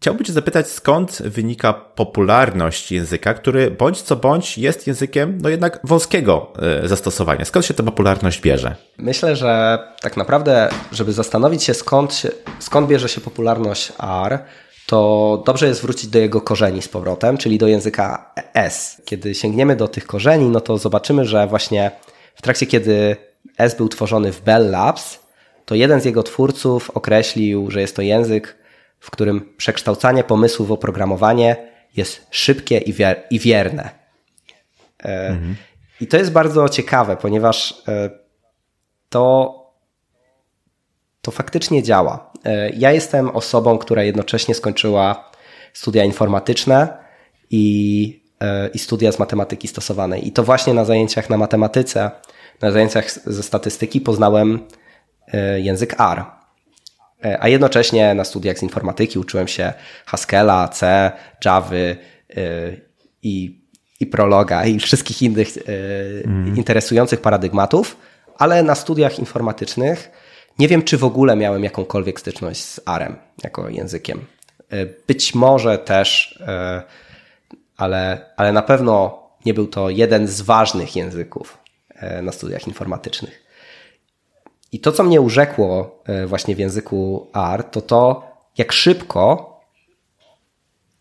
[0.00, 5.80] Chciałbym Cię zapytać, skąd wynika popularność języka, który bądź co bądź jest językiem, no jednak
[5.84, 6.52] wąskiego
[6.84, 7.44] zastosowania.
[7.44, 8.76] Skąd się ta popularność bierze?
[8.98, 12.28] Myślę, że tak naprawdę, żeby zastanowić się skąd, się,
[12.58, 13.92] skąd bierze się popularność
[14.26, 14.38] R,
[14.86, 19.02] to dobrze jest wrócić do jego korzeni z powrotem, czyli do języka S.
[19.04, 21.90] Kiedy sięgniemy do tych korzeni, no to zobaczymy, że właśnie
[22.34, 23.16] w trakcie, kiedy
[23.58, 25.20] S był tworzony w Bell Labs,
[25.64, 28.56] to jeden z jego twórców określił, że jest to język,
[29.00, 31.56] w którym przekształcanie pomysłu w oprogramowanie
[31.96, 33.90] jest szybkie i, wier i wierne.
[34.98, 35.56] Mhm.
[36.00, 37.82] I to jest bardzo ciekawe, ponieważ
[39.08, 39.54] to,
[41.22, 42.32] to faktycznie działa.
[42.76, 45.30] Ja jestem osobą, która jednocześnie skończyła
[45.72, 46.88] studia informatyczne
[47.50, 48.22] i,
[48.74, 50.28] i studia z matematyki stosowanej.
[50.28, 52.10] I to właśnie na zajęciach na matematyce,
[52.60, 54.58] na zajęciach ze statystyki poznałem
[55.56, 56.24] język R.
[57.40, 59.72] A jednocześnie na studiach z informatyki uczyłem się
[60.06, 61.12] Haskella, C,
[61.44, 61.76] Java
[63.22, 63.62] i,
[64.00, 65.48] i Prologa i wszystkich innych
[66.24, 66.56] mm.
[66.56, 67.96] interesujących paradygmatów,
[68.38, 70.10] ale na studiach informatycznych
[70.58, 74.26] nie wiem, czy w ogóle miałem jakąkolwiek styczność z R-em jako językiem.
[75.06, 76.38] Być może też,
[77.76, 81.58] ale, ale na pewno nie był to jeden z ważnych języków
[82.22, 83.42] na studiach informatycznych.
[84.72, 89.52] I to, co mnie urzekło e, właśnie w języku R, to to, jak szybko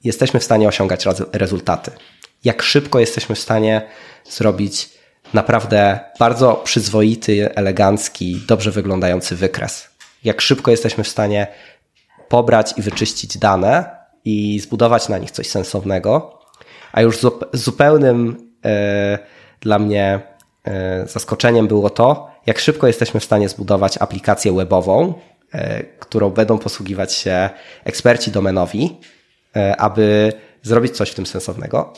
[0.03, 1.91] jesteśmy w stanie osiągać rezultaty.
[2.43, 3.87] Jak szybko jesteśmy w stanie
[4.29, 4.89] zrobić
[5.33, 9.89] naprawdę bardzo przyzwoity, elegancki, dobrze wyglądający wykres.
[10.23, 11.47] Jak szybko jesteśmy w stanie
[12.29, 16.39] pobrać i wyczyścić dane i zbudować na nich coś sensownego.
[16.91, 17.17] A już
[17.53, 19.19] zupełnym e,
[19.61, 20.21] dla mnie
[20.65, 25.13] e, zaskoczeniem było to, jak szybko jesteśmy w stanie zbudować aplikację webową,
[25.51, 27.49] e, którą będą posługiwać się
[27.83, 28.97] eksperci domenowi,
[29.77, 31.93] aby zrobić coś w tym sensownego.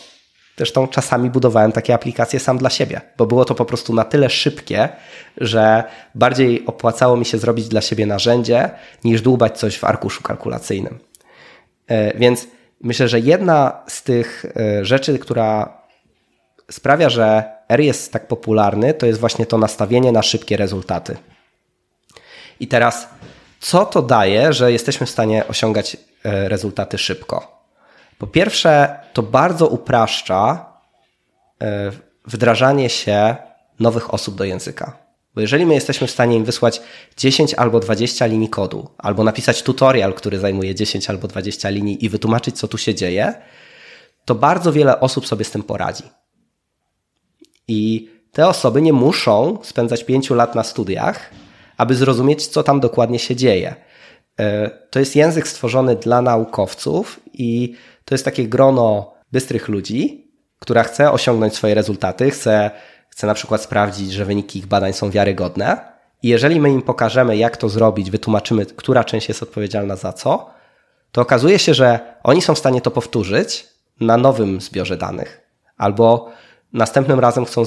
[0.57, 4.29] Zresztą czasami budowałem takie aplikacje sam dla siebie, bo było to po prostu na tyle
[4.29, 4.89] szybkie,
[5.37, 5.83] że
[6.15, 8.69] bardziej opłacało mi się zrobić dla siebie narzędzie,
[9.03, 10.99] niż dłubać coś w arkuszu kalkulacyjnym.
[11.87, 12.47] E, więc
[12.81, 14.45] myślę, że jedna z tych
[14.81, 15.77] rzeczy, która
[16.71, 21.17] sprawia, że R jest tak popularny, to jest właśnie to nastawienie na szybkie rezultaty.
[22.59, 23.07] I teraz,
[23.59, 27.62] co to daje, że jesteśmy w stanie osiągać e, rezultaty szybko?
[28.23, 30.65] Po pierwsze, to bardzo upraszcza
[31.61, 31.91] e,
[32.25, 33.35] wdrażanie się
[33.79, 34.97] nowych osób do języka.
[35.35, 36.81] Bo jeżeli my jesteśmy w stanie im wysłać
[37.17, 42.09] 10 albo 20 linii kodu, albo napisać tutorial, który zajmuje 10 albo 20 linii i
[42.09, 43.33] wytłumaczyć, co tu się dzieje,
[44.25, 46.03] to bardzo wiele osób sobie z tym poradzi.
[47.67, 51.29] I te osoby nie muszą spędzać pięciu lat na studiach,
[51.77, 53.75] aby zrozumieć, co tam dokładnie się dzieje.
[54.39, 60.83] E, to jest język stworzony dla naukowców i to jest takie grono bystrych ludzi, która
[60.83, 62.71] chce osiągnąć swoje rezultaty, chce,
[63.09, 65.93] chce na przykład sprawdzić, że wyniki ich badań są wiarygodne.
[66.23, 70.49] I jeżeli my im pokażemy, jak to zrobić, wytłumaczymy, która część jest odpowiedzialna za co,
[71.11, 73.67] to okazuje się, że oni są w stanie to powtórzyć
[73.99, 75.41] na nowym zbiorze danych.
[75.77, 76.31] Albo
[76.73, 77.63] Następnym razem chcą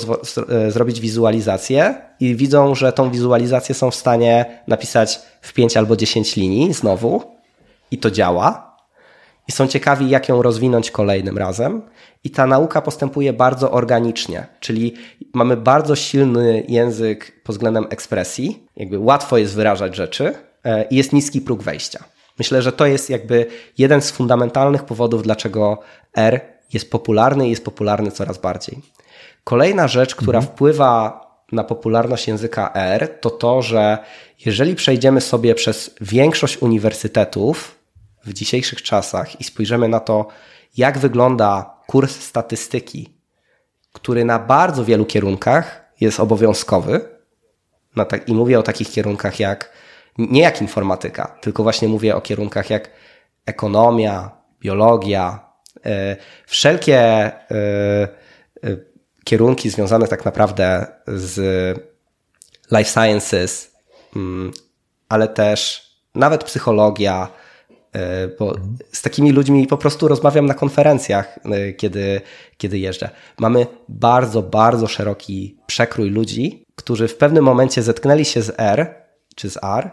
[0.49, 5.97] e, zrobić wizualizację i widzą, że tą wizualizację są w stanie napisać w 5 albo
[5.97, 7.23] 10 linii znowu
[7.91, 8.66] i to działa.
[9.49, 11.83] I są ciekawi, jak ją rozwinąć kolejnym razem.
[12.25, 14.95] I ta nauka postępuje bardzo organicznie, czyli
[15.35, 21.13] mamy bardzo silny język pod względem ekspresji, jakby łatwo jest wyrażać rzeczy e, i jest
[21.13, 22.05] niski próg wejścia.
[22.39, 23.47] Myślę, że to jest jakby
[23.79, 25.79] jeden z fundamentalnych powodów, dlaczego
[26.17, 26.41] R
[26.73, 28.83] jest popularny i jest popularny coraz bardziej.
[29.45, 30.55] Kolejna rzecz, która mhm.
[30.55, 33.99] wpływa na popularność języka R, to to, że
[34.47, 37.79] jeżeli przejdziemy sobie przez większość uniwersytetów
[38.27, 40.27] w dzisiejszych czasach i spojrzymy na to,
[40.77, 43.15] jak wygląda kurs statystyki,
[43.93, 47.09] który na bardzo wielu kierunkach jest obowiązkowy,
[48.09, 49.73] tak, i mówię o takich kierunkach jak
[50.19, 52.91] nie jak informatyka, tylko właśnie mówię o kierunkach jak
[53.47, 55.53] ekonomia, biologia,
[55.85, 55.93] yy,
[56.47, 57.33] wszelkie
[58.63, 58.87] yy,
[59.25, 61.39] kierunki związane tak naprawdę z
[62.71, 63.77] life sciences,
[64.17, 64.53] mm,
[65.09, 67.46] ale też nawet psychologia, e,
[68.39, 68.55] bo
[68.93, 72.21] z takimi ludźmi po prostu rozmawiam na konferencjach, e, kiedy,
[72.57, 73.11] kiedy jeżdżę.
[73.39, 78.95] Mamy bardzo, bardzo szeroki przekrój ludzi, którzy w pewnym momencie zetknęli się z R
[79.35, 79.91] czy z R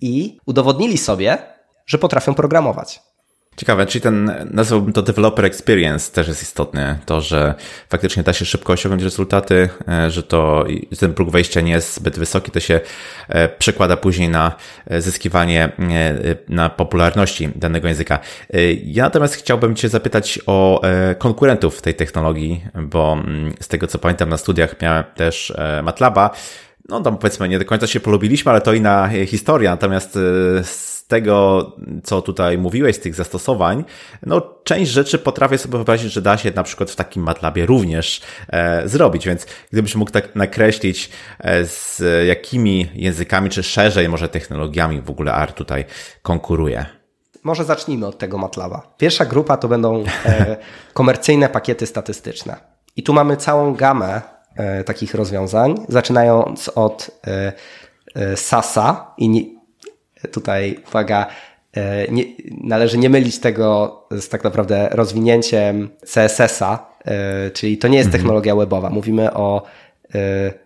[0.00, 1.38] i udowodnili sobie,
[1.86, 3.00] że potrafią programować.
[3.58, 6.98] Ciekawe, czyli ten, nazwałbym to developer experience też jest istotny.
[7.06, 7.54] To, że
[7.88, 10.64] faktycznie da się szybko osiągnąć rezultaty, e, że to
[11.00, 12.80] ten próg wejścia nie jest zbyt wysoki, to się
[13.28, 14.52] e, przekłada później na
[14.86, 15.72] e, zyskiwanie,
[16.48, 18.18] na popularności danego języka.
[18.84, 20.82] Ja natomiast chciałbym Cię zapytać o
[21.18, 26.30] konkurentów tej technologii, bo mm, z tego co pamiętam na studiach miałem też MATLABa,
[26.88, 29.70] no tam powiedzmy nie do końca się polubiliśmy, ale to inna historia.
[29.70, 30.18] Natomiast
[31.08, 31.66] tego,
[32.04, 33.84] co tutaj mówiłeś, z tych zastosowań,
[34.26, 38.20] no część rzeczy potrafię sobie wyobrazić, że da się na przykład w takim MATLABie również
[38.48, 45.00] e, zrobić, więc gdybyś mógł tak nakreślić e, z jakimi językami, czy szerzej może technologiami
[45.00, 45.84] w ogóle R tutaj
[46.22, 46.86] konkuruje.
[47.42, 48.94] może zacznijmy od tego MATLABa.
[48.98, 50.56] Pierwsza grupa to będą e,
[50.94, 52.56] komercyjne pakiety statystyczne.
[52.96, 54.37] I tu mamy całą gamę e,
[54.84, 57.52] takich rozwiązań, zaczynając od e,
[58.14, 59.42] e SASA i nie,
[60.32, 61.26] tutaj uwaga,
[61.76, 62.24] e, nie,
[62.64, 68.20] należy nie mylić tego z tak naprawdę rozwinięciem CSS-a, e, czyli to nie jest mhm.
[68.22, 68.90] technologia webowa.
[68.90, 69.62] Mówimy o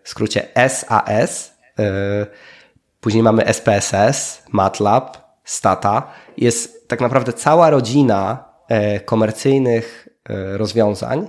[0.05, 1.55] skrócie SAS,
[3.00, 6.11] później mamy SPSS, MATLAB, Stata.
[6.37, 8.44] Jest tak naprawdę cała rodzina
[9.05, 10.09] komercyjnych
[10.57, 11.28] rozwiązań,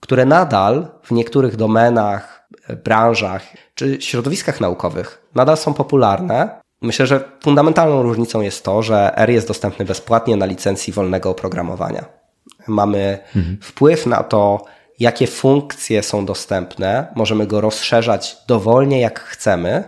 [0.00, 3.42] które nadal w niektórych domenach, e, branżach
[3.74, 6.60] czy środowiskach naukowych nadal są popularne.
[6.82, 12.04] Myślę, że fundamentalną różnicą jest to, że R jest dostępny bezpłatnie na licencji wolnego oprogramowania.
[12.68, 13.58] Mamy mhm.
[13.62, 14.64] wpływ na to,
[14.98, 19.84] jakie funkcje są dostępne, możemy go rozszerzać dowolnie jak chcemy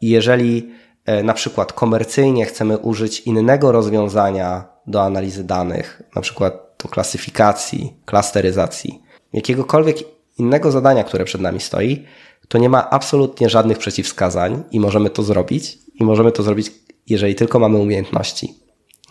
[0.00, 0.70] i jeżeli
[1.04, 7.96] e, na przykład komercyjnie chcemy użyć innego rozwiązania do analizy danych, na przykład do klasyfikacji,
[8.04, 9.02] klasteryzacji,
[9.32, 9.96] jakiegokolwiek
[10.38, 12.04] innego zadania, które przed nami stoi,
[12.48, 15.78] to nie ma absolutnie żadnych przeciwwskazań i możemy to zrobić.
[16.00, 16.72] I możemy to zrobić,
[17.06, 18.54] jeżeli tylko mamy umiejętności.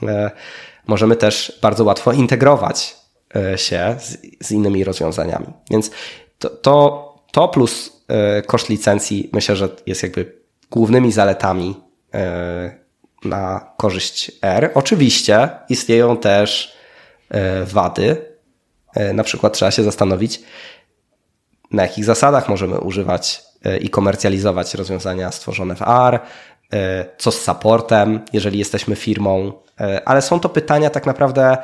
[0.04, 0.32] E,
[0.88, 2.96] możemy też bardzo łatwo integrować
[3.36, 5.48] e, się z, z innymi rozwiązaniami.
[5.72, 5.92] Więc
[6.40, 11.76] to, to, to plus e, koszt licencji myślę, że jest jakby głównymi zaletami
[13.26, 14.72] na korzyść R.
[14.74, 16.78] Oczywiście istnieją też
[17.66, 18.35] wady,
[19.14, 20.42] na przykład trzeba się zastanowić,
[21.72, 26.20] na jakich zasadach możemy używać e, i komercjalizować rozwiązania stworzone w R,
[26.74, 29.52] e, co z supportem, jeżeli jesteśmy firmą,
[30.06, 31.58] ale są to pytania tak naprawdę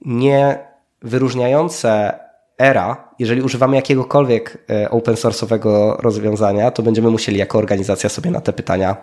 [0.00, 0.58] nie
[1.02, 2.18] wyróżniające
[2.58, 8.52] era, jeżeli używamy jakiegokolwiek open source'owego rozwiązania, to będziemy musieli jako organizacja sobie na te
[8.52, 8.96] pytania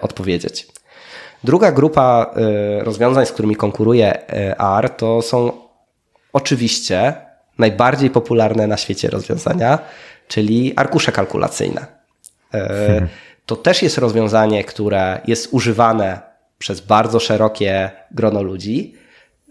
[0.00, 0.66] odpowiedzieć.
[1.44, 2.34] Druga grupa
[2.80, 4.26] rozwiązań, z którymi konkuruje
[4.58, 5.67] R, to są
[6.32, 7.14] oczywiście
[7.58, 9.78] najbardziej popularne na świecie rozwiązania,
[10.28, 11.86] czyli arkusze kalkulacyjne.
[12.54, 13.08] E, hmm.
[13.46, 16.20] To też jest rozwiązanie, które jest używane
[16.58, 18.94] przez bardzo szerokie grono ludzi,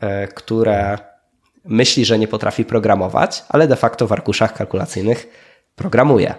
[0.01, 0.97] e, które
[1.65, 5.27] myśli, że nie potrafi programować, ale de facto w arkuszach kalkulacyjnych
[5.75, 6.35] programuje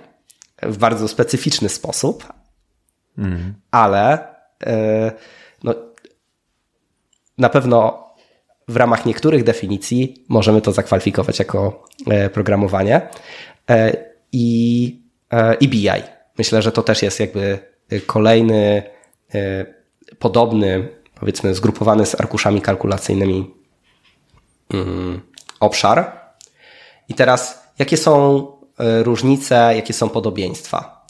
[0.63, 2.33] w bardzo specyficzny sposób,
[3.19, 3.55] mm.
[3.71, 4.19] ale
[4.67, 5.13] e,
[5.63, 5.75] no,
[7.39, 8.08] na pewno
[8.69, 13.09] w ramach niektórych definicji możemy to zakwalifikować jako e, programowanie.
[13.71, 13.97] E,
[14.33, 15.03] I,
[15.33, 15.89] e, i BI.
[16.39, 17.59] Myślę, że to też jest jakby
[18.07, 18.83] kolejny
[20.19, 20.89] podobny,
[21.21, 23.55] powiedzmy, zgrupowany z arkuszami kalkulacyjnymi
[24.75, 25.21] mm,
[25.61, 26.21] obszar.
[27.09, 28.47] I teraz, jakie są
[28.79, 31.07] różnice, jakie są podobieństwa?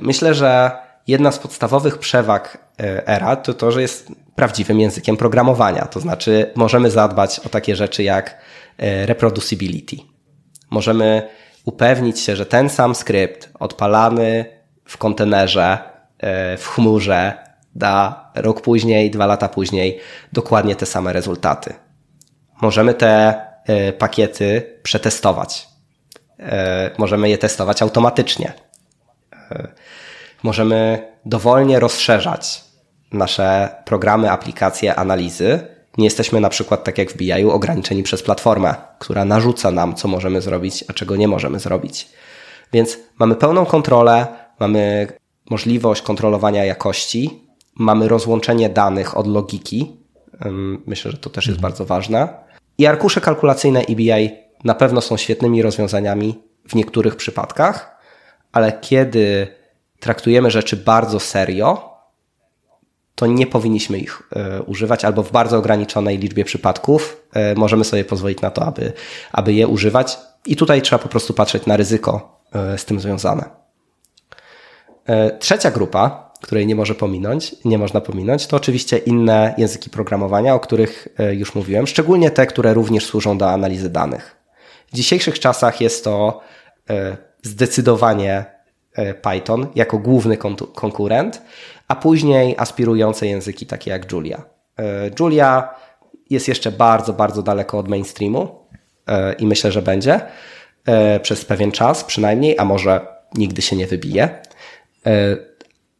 [0.00, 0.70] Myślę, że
[1.06, 5.86] jedna z podstawowych przewag ERA to to, że jest prawdziwym językiem programowania.
[5.86, 8.38] To znaczy, możemy zadbać o takie rzeczy jak
[8.78, 9.96] e, reproducibility.
[10.70, 11.28] Możemy
[11.64, 14.44] upewnić się, że ten sam skrypt odpalany
[14.84, 15.78] w kontenerze,
[16.18, 17.32] e, w chmurze,
[17.74, 20.00] da rok później, dwa lata później
[20.32, 21.74] dokładnie te same rezultaty.
[22.62, 23.34] Możemy te
[23.66, 25.68] e, pakiety przetestować.
[26.98, 28.52] Możemy je testować automatycznie.
[30.44, 32.64] Możemy dowolnie rozszerzać
[33.12, 35.60] nasze programy, aplikacje, analizy.
[35.98, 40.08] Nie jesteśmy na przykład, tak jak w BI, ograniczeni przez platformę, która narzuca nam, co
[40.08, 42.08] możemy zrobić, a czego nie możemy zrobić.
[42.72, 44.26] Więc mamy pełną kontrolę,
[44.60, 45.06] mamy
[45.50, 49.96] możliwość kontrolowania jakości, mamy rozłączenie danych od logiki.
[50.86, 51.72] Myślę, że to też jest mhm.
[51.72, 52.28] bardzo ważne.
[52.78, 54.30] I arkusze kalkulacyjne EBI
[54.64, 57.98] na pewno są świetnymi rozwiązaniami w niektórych przypadkach,
[58.52, 59.46] ale kiedy
[60.00, 61.94] traktujemy rzeczy bardzo serio,
[63.14, 68.04] to nie powinniśmy ich e, używać, albo w bardzo ograniczonej liczbie przypadków e, możemy sobie
[68.04, 68.92] pozwolić na to, aby,
[69.32, 70.18] aby je używać.
[70.46, 73.64] I tutaj trzeba po prostu patrzeć na ryzyko e, z tym związane.
[75.38, 80.60] Trzecia grupa, której nie może pominąć, nie można pominąć, to oczywiście inne języki programowania, o
[80.60, 84.36] których już mówiłem, szczególnie te, które również służą do analizy danych.
[84.92, 86.40] W dzisiejszych czasach jest to
[87.42, 88.53] zdecydowanie
[89.22, 90.36] Python jako główny
[90.74, 91.42] konkurent,
[91.88, 94.42] a później aspirujące języki takie jak Julia.
[94.78, 95.74] E, Julia
[96.30, 98.58] jest jeszcze bardzo, bardzo daleko od mainstreamu
[99.06, 100.20] e, i myślę, że będzie
[100.86, 104.28] e, przez pewien czas przynajmniej, a może nigdy się nie wybije.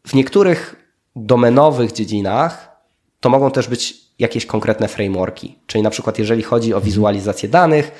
[0.06, 0.76] W niektórych
[1.16, 2.80] domenowych dziedzinach
[3.20, 5.58] to mogą też być jakieś konkretne frameworki.
[5.66, 7.92] Czyli na przykład jeżeli chodzi o wizualizację danych,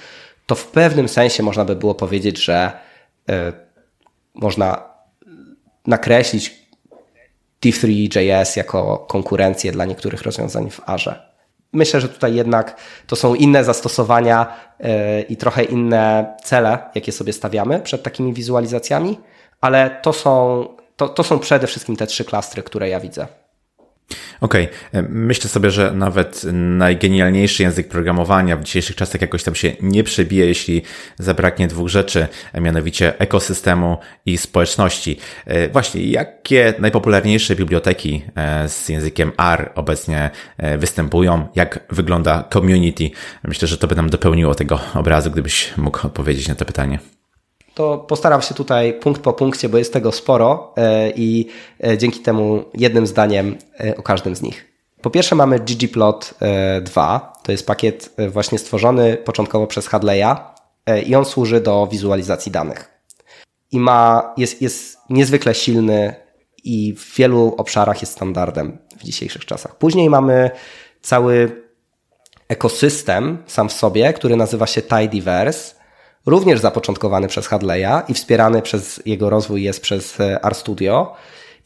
[0.47, 2.73] to w pewnym sensie można by było powiedzieć, że
[4.35, 4.83] można
[5.87, 6.65] nakreślić
[7.63, 11.35] Div3.js jako konkurencję dla niektórych rozwiązań w Arze.
[11.73, 12.77] myślę, że tutaj jednak
[13.07, 14.57] to są inne zastosowania
[15.29, 19.21] i trochę inne cele, jakie sobie stawiamy przed takimi wizualizacjami,
[19.61, 20.65] ale to są,
[20.97, 23.27] to, to są przede wszystkim te trzy klastry, które ja widzę.
[24.41, 25.01] Okej, okay.
[25.01, 30.05] E, myślę sobie, że nawet najgenialniejszy język programowania w dzisiejszych czasach jakoś tam się nie
[30.05, 30.83] przebije, jeśli
[31.19, 32.27] zabraknie dwóch rzeczy,
[32.61, 35.19] mianowicie ekosystemu i społeczności.
[35.47, 40.31] E, właśnie, jakie najpopularniejsze biblioteki e, z językiem R obecnie
[40.79, 41.49] występują?
[41.55, 43.11] Jak wygląda community?
[43.45, 46.99] Myślę, że to by nam dopełniło tego obrazu, gdybyś mógł odpowiedzieć na to pytanie
[47.75, 51.49] to postaram się tutaj punkt po punkcie, bo jest tego sporo e, i
[51.85, 54.75] e, dzięki temu jednym zdaniem e, o każdym z nich.
[55.03, 56.35] Po pierwsze mamy ggplot
[56.83, 60.37] 2, to jest pakiet właśnie stworzony początkowo przez Hadley'a
[61.07, 62.91] i on służy do wizualizacji danych.
[63.73, 66.15] I ma, jest, jest niezwykle silny
[66.65, 69.77] i w wielu obszarach jest standardem w dzisiejszych czasach.
[69.77, 70.51] Później mamy
[71.03, 71.63] cały
[72.49, 75.75] ekosystem sam w sobie, który nazywa się Tidyverse,
[76.27, 81.15] również zapoczątkowany przez Hadley'a i wspierany przez jego rozwój jest przez e, RStudio.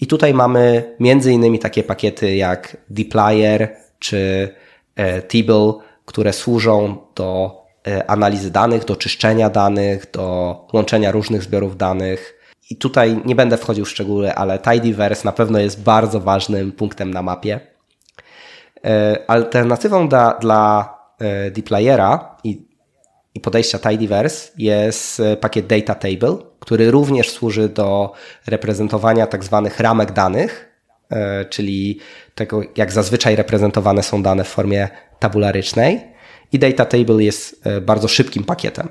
[0.00, 4.48] I tutaj mamy między innymi takie pakiety jak Dplyr czy
[4.96, 5.72] e, Tibble,
[6.04, 12.34] które służą do e, analizy danych, do czyszczenia danych, do łączenia różnych zbiorów danych.
[12.70, 17.10] I tutaj nie będę wchodził w szczegóły, ale Tidyverse na pewno jest bardzo ważnym punktem
[17.10, 17.60] na mapie.
[19.26, 20.94] Alternatywą dla, dla
[21.52, 22.67] Dplyera i
[23.38, 28.12] i podejścia Tidyverse jest e, pakiet Data Table, który również służy do
[28.46, 30.78] reprezentowania tak zwanych ramek danych,
[31.10, 31.98] e, czyli
[32.34, 36.00] tego, jak zazwyczaj reprezentowane są dane w formie tabularycznej.
[36.52, 38.88] I Data Table jest e, bardzo szybkim pakietem.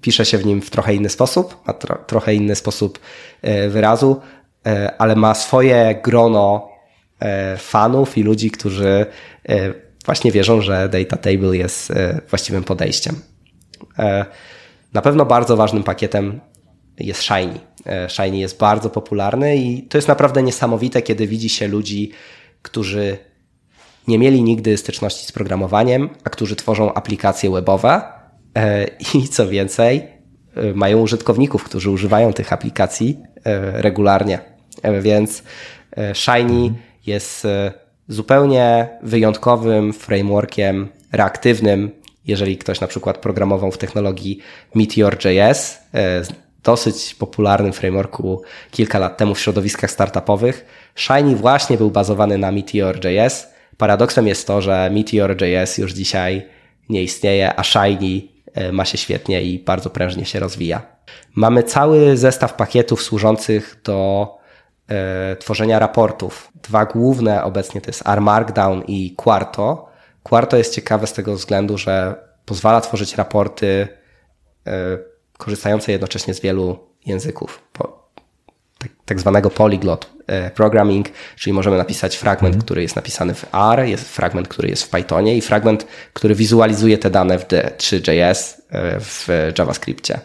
[0.00, 2.98] Pisze się w nim w trochę inny sposób, ma tro, trochę inny sposób
[3.68, 4.20] wyrazu,
[4.98, 6.68] ale ma swoje grono
[7.56, 9.06] fanów i ludzi, którzy
[10.08, 13.20] właśnie wierzą, że Data Table jest e, właściwym podejściem.
[13.98, 14.26] E,
[14.92, 16.40] na pewno bardzo ważnym pakietem
[16.98, 17.60] jest Shiny.
[17.86, 22.12] E, Shiny jest bardzo popularny i to jest naprawdę niesamowite, kiedy widzi się ludzi,
[22.62, 23.18] którzy
[24.08, 28.02] nie mieli nigdy styczności z programowaniem, a którzy tworzą aplikacje webowe
[29.14, 30.02] i co więcej,
[30.74, 33.18] mają użytkowników, którzy używają tych aplikacji
[33.72, 34.38] regularnie.
[35.02, 35.42] Więc
[36.14, 36.74] Shiny
[37.06, 37.46] jest
[38.08, 41.90] zupełnie wyjątkowym frameworkiem reaktywnym,
[42.26, 44.38] jeżeli ktoś na przykład programował w technologii
[44.74, 46.22] Meteor.js, e,
[46.64, 50.64] dosyć popularnym frameworku kilka lat temu w środowiskach startupowych.
[50.94, 53.46] Shiny właśnie był bazowany na Meteor.js.
[53.76, 56.46] Paradoksem jest to, że Meteor.js już dzisiaj
[56.88, 58.22] nie istnieje, a Shiny
[58.54, 60.82] e, ma się świetnie i bardzo prężnie się rozwija.
[61.34, 64.37] Mamy cały zestaw pakietów służących do
[65.38, 66.52] tworzenia raportów.
[66.62, 69.88] Dwa główne obecnie to jest R Markdown i Quarto.
[70.22, 72.14] Quarto jest ciekawe z tego względu, że
[72.44, 73.88] pozwala tworzyć raporty
[74.66, 74.98] e,
[75.38, 77.62] korzystające jednocześnie z wielu języków.
[78.78, 82.64] Tak, tak, zwanego polyglot e, programming, czyli możemy napisać fragment, mm.
[82.64, 86.98] który jest napisany w R, jest fragment, który jest w Pythonie i fragment, który wizualizuje
[86.98, 89.28] te dane w D3.js e, w
[89.58, 90.20] JavaScriptie.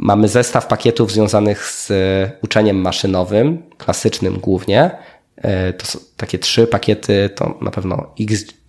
[0.00, 4.90] E, Mamy zestaw pakietów związanych z e, uczeniem maszynowym, klasycznym głównie.
[5.36, 8.14] E, to są takie trzy pakiety, to na pewno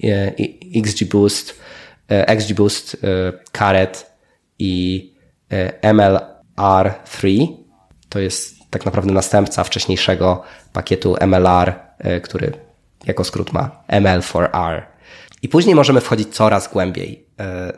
[0.03, 0.34] e,
[0.75, 1.59] XGBoost,
[2.07, 2.97] XGBoost,
[3.51, 4.11] Caret
[4.59, 5.13] i
[5.82, 7.47] MLR3.
[8.09, 11.73] To jest tak naprawdę następca wcześniejszego pakietu MLR,
[12.23, 12.53] który
[13.05, 14.82] jako skrót ma ML4R.
[15.41, 17.25] I później możemy wchodzić coraz głębiej.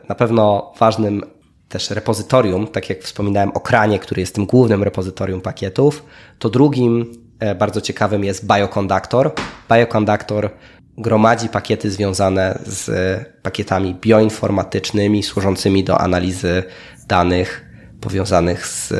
[0.08, 1.22] Na pewno ważnym
[1.68, 6.04] też repozytorium, tak jak wspominałem o kranie, który jest tym głównym repozytorium pakietów,
[6.38, 9.32] to drugim e, bardzo ciekawym jest Bioconductor.
[9.72, 10.50] Bioconductor
[10.98, 12.90] gromadzi pakiety związane z
[13.42, 16.62] pakietami bioinformatycznymi służącymi do analizy
[17.08, 17.64] danych
[18.00, 18.92] powiązanych z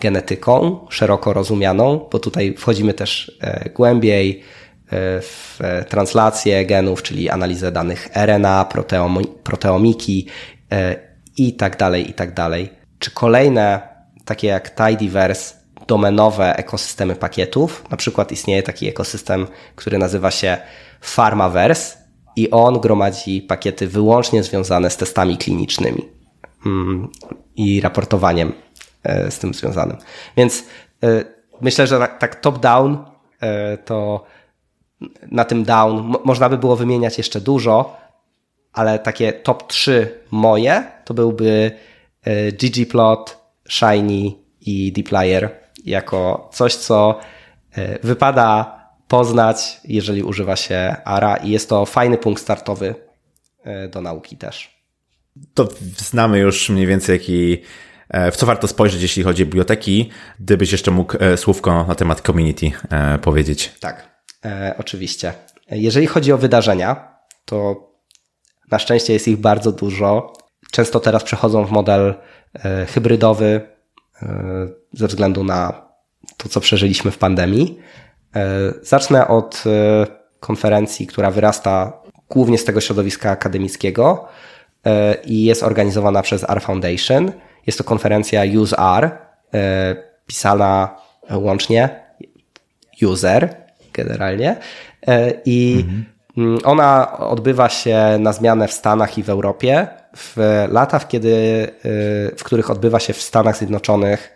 [0.00, 5.58] genetyką szeroko rozumianą, bo tutaj wchodzimy też e, głębiej e, w
[5.88, 8.68] translację genów, czyli analizę danych RNA,
[9.44, 10.26] proteomiki
[11.38, 12.70] i tak dalej, i tak dalej.
[12.98, 13.80] Czy kolejne,
[14.24, 15.54] takie jak Tidyverse,
[15.86, 20.58] domenowe ekosystemy pakietów, na przykład istnieje taki ekosystem, który nazywa się
[21.00, 21.98] Pharmaverse
[22.36, 26.08] i on gromadzi pakiety wyłącznie związane z testami klinicznymi
[26.66, 27.08] mm,
[27.56, 28.52] i raportowaniem
[29.02, 29.96] e, z tym związanym.
[30.36, 30.64] Więc
[31.02, 31.24] e,
[31.60, 32.98] myślę, że tak, top-down
[33.40, 34.24] e, to
[35.30, 37.96] na tym down można by było wymieniać jeszcze dużo,
[38.78, 41.70] ale takie top 3 moje to byłby
[42.22, 45.50] e, ggplot, Shiny i Dplyr
[45.84, 47.20] jako coś, co
[47.72, 52.94] e, wypada poznać, jeżeli używa się ARA i jest to fajny punkt startowy
[53.90, 54.82] do nauki też.
[55.54, 57.62] To znamy już mniej więcej jaki
[58.32, 60.10] w co warto spojrzeć, jeśli chodzi o biblioteki,
[60.40, 62.70] gdybyś jeszcze mógł słówko na temat community
[63.22, 63.72] powiedzieć.
[63.80, 64.08] Tak,
[64.44, 65.32] e, oczywiście.
[65.70, 67.87] Jeżeli chodzi o wydarzenia, to
[68.70, 70.32] na szczęście jest ich bardzo dużo.
[70.70, 72.14] Często teraz przechodzą w model
[72.64, 73.60] e, hybrydowy
[74.22, 75.88] e, ze względu na
[76.36, 77.78] to, co przeżyliśmy w pandemii.
[78.36, 78.46] E,
[78.82, 79.64] zacznę od
[80.40, 81.92] konferencji, która wyrasta
[82.30, 84.28] głównie z tego środowiska akademickiego
[85.24, 87.32] i jest organizowana przez R Foundation.
[87.66, 89.18] Jest to konferencja Use R,
[90.26, 90.96] pisana
[91.30, 92.00] łącznie
[93.02, 93.56] user
[93.92, 94.56] generalnie.
[95.44, 96.17] I mhm
[96.64, 99.88] ona odbywa się na zmianę w Stanach i w Europie.
[100.16, 101.70] W latach, kiedy, y,
[102.36, 104.32] w których odbywa się w Stanach Zjednoczonych,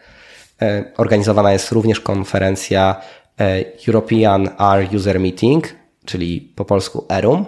[0.62, 3.00] y, organizowana jest również konferencja
[3.40, 3.44] y,
[3.88, 5.68] European R User Meeting,
[6.04, 7.46] czyli po polsku ERUM,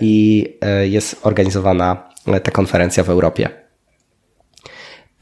[0.00, 2.08] i jest organizowana
[2.42, 3.61] ta konferencja w Europie.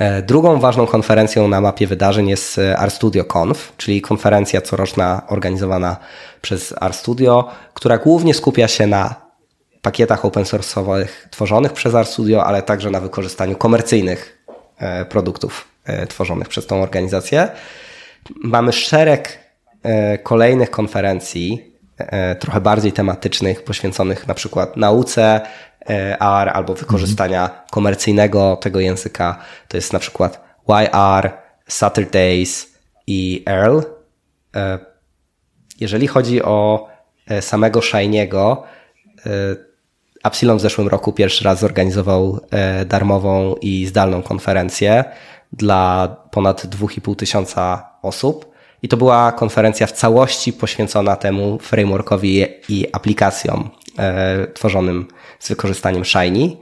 [0.00, 5.96] E, drugą ważną konferencją na mapie wydarzeń jest e, RStudio Conf, czyli konferencja coroczna organizowana
[6.42, 9.14] przez RStudio, która głównie skupia się na
[9.82, 14.44] pakietach open source'owych tworzonych przez RStudio, ale także na wykorzystaniu komercyjnych
[14.78, 15.68] e, produktów
[16.08, 17.48] tworzonych przez tą organizację.
[18.44, 19.38] Mamy szereg
[20.22, 21.74] kolejnych konferencji,
[22.40, 25.40] trochę bardziej tematycznych, poświęconych na przykład nauce,
[25.86, 29.38] R albo wykorzystania komercyjnego tego języka.
[29.68, 31.32] To jest na przykład YR,
[31.68, 32.74] Saturdays
[33.06, 33.80] i Earl.
[34.56, 34.78] E,
[35.80, 36.88] jeżeli chodzi o
[37.26, 38.56] e, samego Shiny'ego,
[39.26, 39.30] e,
[40.24, 42.40] Epsilon w zeszłym roku pierwszy raz zorganizował
[42.86, 45.04] darmową i zdalną konferencję
[45.52, 48.50] dla ponad 2,5 tysiąca osób.
[48.82, 53.70] I to była konferencja w całości poświęcona temu frameworkowi i aplikacjom
[54.54, 56.56] tworzonym z wykorzystaniem Shiny.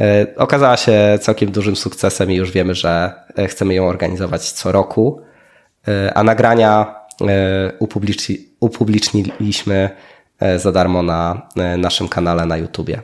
[0.00, 4.72] E, okazała się całkiem dużym sukcesem i już wiemy, że e, chcemy ją organizować co
[4.72, 5.20] roku.
[5.88, 7.02] E, a nagrania
[7.78, 9.90] upubliczni, upubliczniliśmy
[10.56, 11.48] za darmo na
[11.78, 13.02] naszym kanale na YouTubie.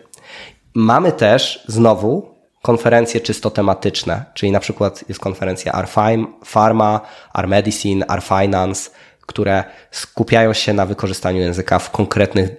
[0.75, 7.01] Mamy też znowu konferencje czysto tematyczne, czyli na przykład jest konferencja R-Pharma,
[7.35, 8.91] R-Medicine, R-Finance,
[9.29, 12.51] które skupiają się na wykorzystaniu języka w konkretnych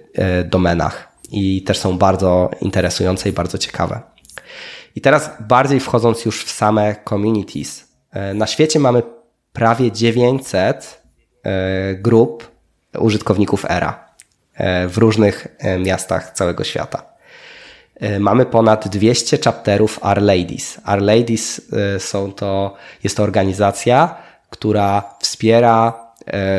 [0.44, 4.00] domenach i też są bardzo interesujące i bardzo ciekawe.
[4.96, 7.88] I teraz bardziej wchodząc już w same communities.
[8.12, 9.02] E, na świecie mamy
[9.52, 11.02] prawie 900
[11.42, 12.50] e, grup
[12.98, 14.04] użytkowników ERA
[14.54, 15.48] e, w różnych
[15.78, 17.10] miastach całego świata.
[18.20, 20.80] Mamy ponad 200 chapterów Our Ladies.
[20.86, 21.60] Our Ladies
[21.98, 24.16] są to, jest to organizacja,
[24.50, 26.09] która wspiera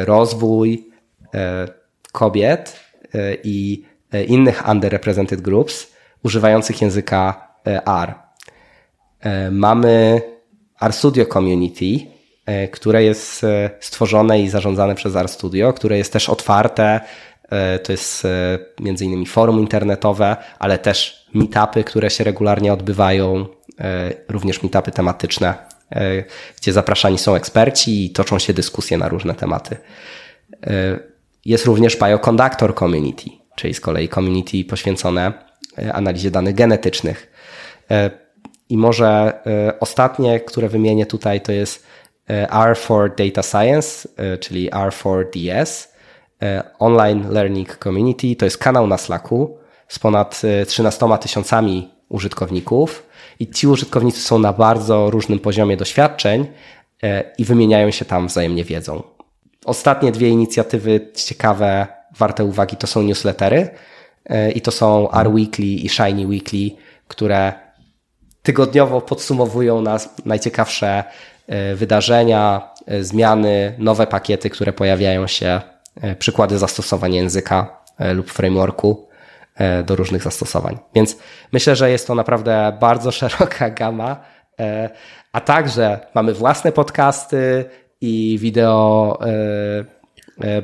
[0.05, 0.87] rozwój
[2.11, 2.79] kobiet
[3.43, 5.93] i E, innych underrepresented groups
[6.23, 8.13] używających języka e, R.
[9.19, 10.21] E, mamy
[10.81, 12.11] RStudio Community,
[12.71, 13.45] które jest
[13.79, 16.99] stworzone i zarządzane przez RStudio, które jest też otwarte.
[17.83, 18.27] To jest
[18.79, 23.45] między innymi forum internetowe, ale też meetupy, które się regularnie odbywają,
[24.29, 25.53] również meetupy tematyczne,
[26.57, 29.77] gdzie zapraszani są eksperci i toczą się dyskusje na różne tematy.
[31.45, 35.33] Jest również Bioconductor Community, czyli z kolei community poświęcone
[35.77, 37.31] e, analizie danych genetycznych.
[37.91, 38.11] E,
[38.69, 39.07] I może
[39.45, 41.91] e, ostatnie, które wymienię tutaj, to jest
[42.47, 45.87] R4 Data Science, czyli R4DS,
[46.79, 48.35] Online Learning Community.
[48.35, 53.03] To jest kanał na Slacku z ponad 13 tysiącami użytkowników
[53.41, 56.47] i ci użytkownicy są na bardzo różnym poziomie doświadczeń
[57.37, 59.03] i wymieniają się tam wzajemnie wiedzą.
[59.65, 61.87] Ostatnie dwie inicjatywy ciekawe
[62.17, 63.69] warte uwagi to są newslettery
[64.25, 66.69] e, i to są R Weekly i Shiny Weekly,
[67.07, 67.53] które
[68.43, 71.03] tygodniowo podsumowują nas najciekawsze
[71.47, 75.61] e, wydarzenia, e, zmiany, nowe pakiety, które pojawiają się,
[76.19, 77.83] przykłady zastosowań języka
[78.13, 79.07] lub frameworku
[79.85, 80.77] do różnych zastosowań.
[80.95, 81.17] Więc
[81.51, 84.17] myślę, że jest to naprawdę bardzo szeroka gama,
[85.31, 87.65] a także mamy własne podcasty
[88.01, 89.19] i wideo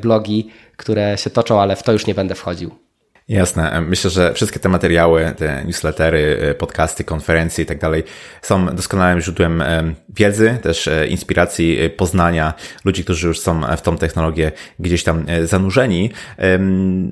[0.01, 2.86] blogi, które się toczą, ale w to już nie będę wchodził.
[3.27, 3.81] Jasne.
[3.81, 8.03] Myślę, że wszystkie te materiały, te newslettery, e, podcasty, konferencje i tak dalej
[8.41, 12.53] są doskonałym źródłem e, wiedzy, też e, inspiracji, poznania
[12.85, 16.11] ludzi, którzy już są w tą technologię gdzieś tam zanurzeni.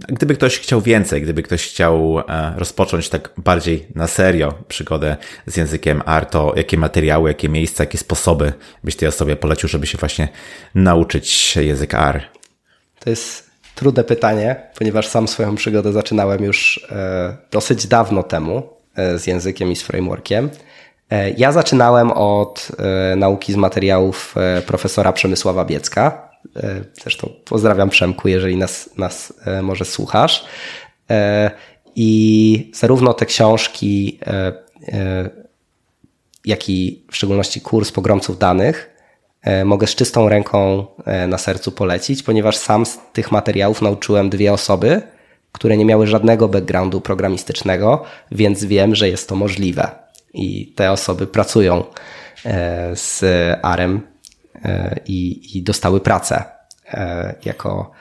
[0.07, 2.23] Gdyby ktoś chciał więcej, gdyby ktoś chciał
[2.55, 7.97] rozpocząć tak bardziej na serio przygodę z językiem R, to jakie materiały, jakie miejsca, jakie
[7.97, 8.53] sposoby
[8.83, 10.27] byś tej osobie polecił, żeby się właśnie
[10.75, 12.21] nauczyć języka R?
[12.99, 19.19] To jest trudne pytanie, ponieważ sam swoją przygodę zaczynałem już e, dosyć dawno temu e,
[19.19, 20.49] z językiem i z frameworkiem.
[21.09, 22.71] E, ja zaczynałem od
[23.17, 26.29] nauki z materiałów profesora Przemysława Biecka.
[27.01, 30.45] Zresztą pozdrawiam Przemku, jeżeli nas, nas może słuchasz.
[31.95, 34.19] I zarówno te książki,
[36.45, 38.94] jak i w szczególności kurs pogromców danych
[39.65, 44.53] mogę z czystą ręką e, na sercu polecić, ponieważ sam z tych materiałów nauczyłem dwie
[44.53, 45.01] osoby,
[45.51, 49.89] które nie miały żadnego backgroundu programistycznego, więc wiem, że jest to możliwe.
[50.33, 51.83] I te osoby pracują
[52.45, 53.23] e, z
[53.61, 54.01] ARM
[55.05, 56.43] i, i dostały pracę
[57.45, 57.91] jako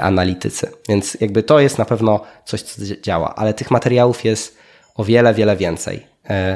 [0.00, 0.70] analitycy.
[0.88, 4.56] Więc jakby to jest na pewno coś, co działa, ale tych materiałów jest
[4.94, 6.06] o wiele, wiele więcej.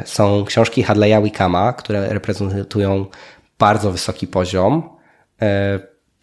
[0.05, 3.07] Są książki Hadleya Wickama, które reprezentują
[3.59, 4.91] bardzo wysoki poziom
[5.43, 5.79] e,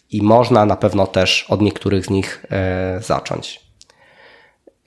[0.10, 3.62] i można na pewno też od niektórych z nich e, zacząć.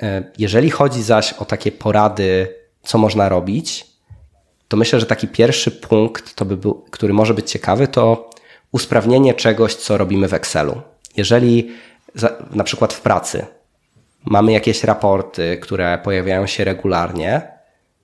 [0.03, 3.87] E, jeżeli chodzi zaś o takie porady, co można robić,
[4.69, 8.31] to myślę, że taki pierwszy punkt, to by był, który może być ciekawy, to
[8.73, 10.83] usprawnienie czegoś, co robimy w Excelu.
[11.17, 11.71] Jeżeli
[12.51, 13.47] na przykład w pracy
[14.25, 17.49] mamy jakieś raporty, które pojawiają się regularnie,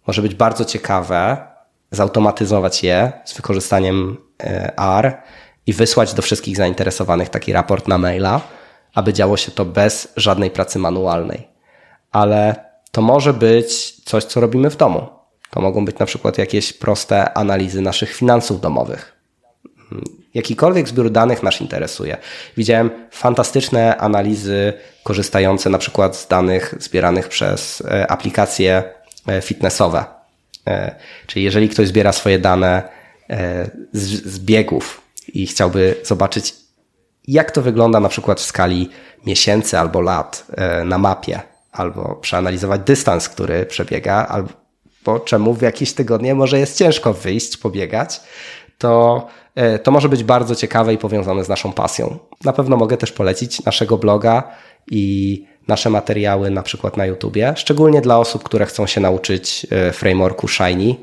[0.06, 1.51] może być bardzo ciekawe
[1.92, 5.22] zautomatyzować je z wykorzystaniem e, R
[5.66, 8.40] i wysłać do wszystkich zainteresowanych taki raport na maila,
[8.94, 11.48] aby działo się to bez żadnej pracy manualnej.
[12.12, 12.54] Ale
[12.92, 15.08] to może być coś, co robimy w domu.
[15.50, 19.16] To mogą być na przykład jakieś proste analizy naszych finansów domowych.
[19.88, 22.16] Hmm, jakikolwiek zbiór danych nas interesuje.
[22.56, 24.72] Widziałem fantastyczne analizy
[25.02, 28.82] korzystające na przykład z danych zbieranych przez e, aplikacje
[29.26, 30.21] e, fitnessowe
[31.26, 32.82] czyli jeżeli ktoś zbiera swoje dane
[33.30, 36.54] e, z, z biegów i chciałby zobaczyć,
[37.28, 38.90] jak to wygląda na przykład w skali
[39.26, 41.40] miesięcy albo lat e, na mapie,
[41.72, 48.20] albo przeanalizować dystans, który przebiega, albo czemu w jakieś tygodnie może jest ciężko wyjść, pobiegać,
[48.78, 49.26] to,
[49.82, 52.18] to może być bardzo ciekawe i powiązane z naszą pasją.
[52.44, 54.50] Na pewno mogę też polecić naszego bloga
[54.90, 59.92] i nasze materiały na przykład na YouTubie, szczególnie dla osób, które chcą się nauczyć e,
[59.92, 60.94] frameworku Shiny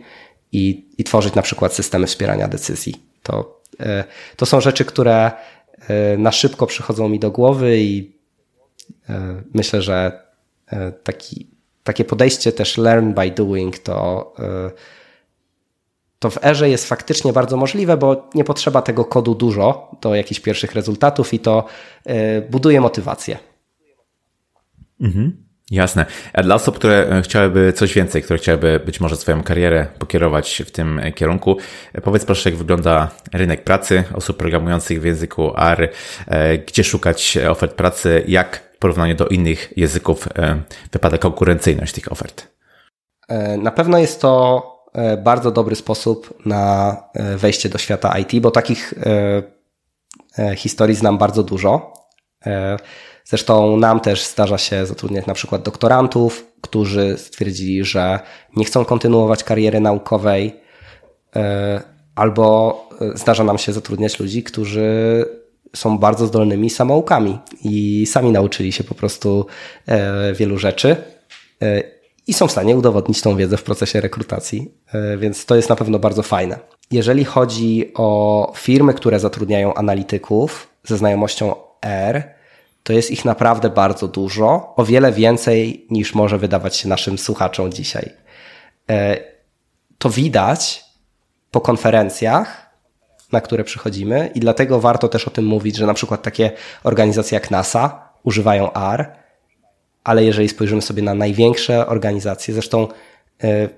[0.52, 2.96] i, i tworzyć na przykład systemy wspierania decyzji.
[3.24, 4.04] To, e,
[4.36, 5.32] to są rzeczy, które
[5.88, 8.20] e, na szybko przychodzą mi do głowy i
[9.54, 10.22] myślę, że
[11.04, 11.48] taki,
[11.84, 14.34] takie podejście też learn by doing to
[16.20, 20.42] to w erze jest faktycznie bardzo możliwe, bo nie potrzeba tego kodu dużo do jakichś
[20.42, 21.66] pierwszych rezultatów i to
[22.50, 23.38] buduje motywację.
[25.02, 25.50] Mhm.
[25.72, 26.06] Jasne.
[26.34, 30.64] A dla osób, które e, chciałyby coś więcej, które chciałyby być może swoją karierę pokierować
[30.66, 31.58] w tym e, kierunku,
[31.94, 35.92] e, powiedz proszę, jak wygląda rynek pracy osób programujących w języku R,
[36.68, 40.28] gdzie szukać ofert pracy, jak w porównaniu do innych języków
[40.92, 42.48] wypada konkurencyjność tych ofert?
[43.58, 44.64] Na pewno jest to
[45.24, 46.96] bardzo dobry sposób na
[47.38, 48.94] wejście do świata IT, bo takich
[50.56, 51.94] historii znam bardzo dużo.
[53.30, 58.20] Zresztą nam też zdarza się zatrudniać na przykład doktorantów, którzy stwierdzili, że
[58.56, 60.56] nie chcą kontynuować kariery naukowej,
[61.36, 61.82] e,
[62.16, 65.26] albo e, zdarza nam się zatrudniać ludzi, którzy
[65.76, 69.46] są bardzo zdolnymi samoukami i sami nauczyli się po prostu
[69.88, 70.96] e, wielu rzeczy
[72.28, 74.72] i są w stanie udowodnić tą wiedzę w procesie rekrutacji,
[75.18, 76.60] więc to jest na pewno bardzo fajne.
[76.92, 82.39] Jeżeli chodzi o firmy, które zatrudniają analityków ze znajomością R,
[82.84, 87.74] to jest ich naprawdę bardzo dużo, o wiele więcej niż może wydawać się naszym słuchaczom
[87.74, 88.12] dzisiaj.
[88.90, 89.18] E,
[89.98, 90.86] to widać
[91.52, 92.70] po konferencjach,
[93.32, 96.52] na które przychodzimy, i dlatego warto też o tym mówić, że na przykład takie
[96.84, 99.12] organizacje jak NASA używają R,
[100.04, 102.88] ale jeżeli spojrzymy sobie na największe organizacje, zresztą
[103.44, 103.70] e,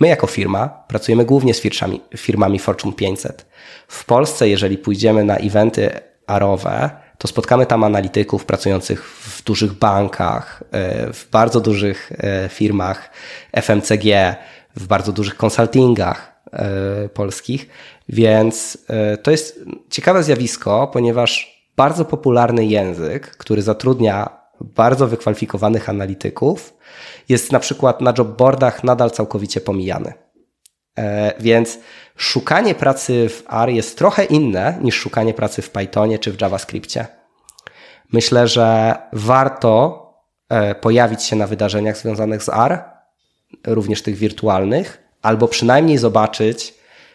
[0.00, 3.46] my jako firma pracujemy głównie z firmami, firmami Fortune 500.
[3.88, 5.90] W Polsce, jeżeli pójdziemy na eventy
[6.26, 13.10] arowe, to spotkamy tam analityków pracujących w dużych bankach, e, w bardzo dużych e, firmach
[13.52, 14.36] FMCG,
[14.76, 17.68] w bardzo dużych konsultingach e, polskich,
[18.08, 18.78] więc
[19.22, 26.74] to jest ciekawe zjawisko, ponieważ bardzo popularny język, który zatrudnia bardzo wykwalifikowanych analityków,
[27.28, 30.12] jest na przykład na jobboardach nadal całkowicie pomijany.
[31.40, 31.78] Więc
[32.16, 37.06] szukanie pracy w R jest trochę inne niż szukanie pracy w Pythonie czy w JavaScriptie.
[38.12, 40.02] Myślę, że warto
[40.48, 42.84] e, pojawić się na wydarzeniach związanych z R,
[43.66, 46.74] również tych wirtualnych, albo przynajmniej zobaczyć,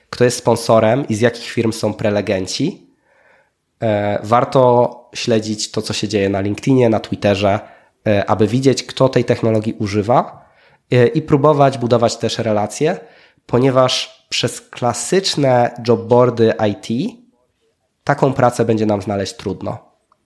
[0.10, 2.88] kto jest sponsorem i z jakich firm są prelegenci,
[4.24, 7.60] warto śledzić to, co się dzieje na LinkedInie, na Twitterze,
[8.28, 10.50] aby widzieć, kto tej technologii używa
[11.14, 12.98] i próbować budować też relacje,
[13.46, 17.16] ponieważ przez klasyczne jobboardy IT
[18.04, 19.78] taką pracę będzie nam znaleźć trudno.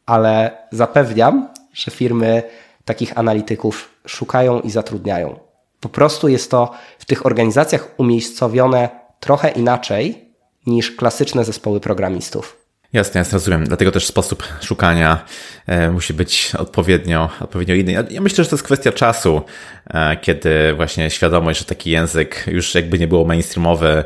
[0.05, 2.43] Ale zapewniam, że firmy
[2.85, 5.39] takich analityków szukają i zatrudniają.
[5.79, 8.89] Po prostu jest to w tych organizacjach umiejscowione
[9.19, 10.33] trochę inaczej
[10.65, 12.64] niż klasyczne zespoły programistów.
[12.95, 13.63] Jasne, jasne, rozumiem.
[13.63, 15.25] Dlatego też sposób szukania
[15.67, 17.91] e, musi być odpowiednio, odpowiednio inny.
[17.91, 19.41] Ja, myślę, że to jest kwestia czasu,
[19.87, 24.03] e, kiedy właśnie świadomość, że taki język już jakby nie było mainstreamowy,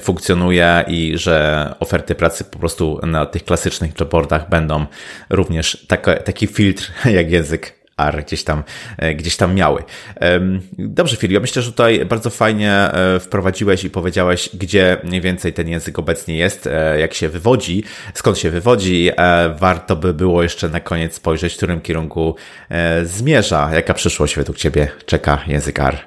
[0.00, 4.86] funkcjonuje i że oferty pracy po prostu na tych klasycznych jobboardach będą
[5.30, 8.62] również taka, taki filtr jak język R gdzieś tam,
[8.98, 9.82] e, gdzieś tam miały.
[10.78, 15.52] Dobrze, Filip, ja myślę, że tutaj bardzo fajnie e, wprowadziłeś i powiedziałeś, gdzie mniej więcej
[15.52, 17.84] ten język obecnie jest, e, jak się wywodzi,
[18.14, 19.10] skąd się wywodzi.
[19.58, 22.36] Warto by było jeszcze na koniec spojrzeć, w którym kierunku
[23.02, 23.70] zmierza.
[23.74, 25.98] Jaka przyszłość według Ciebie czeka język R?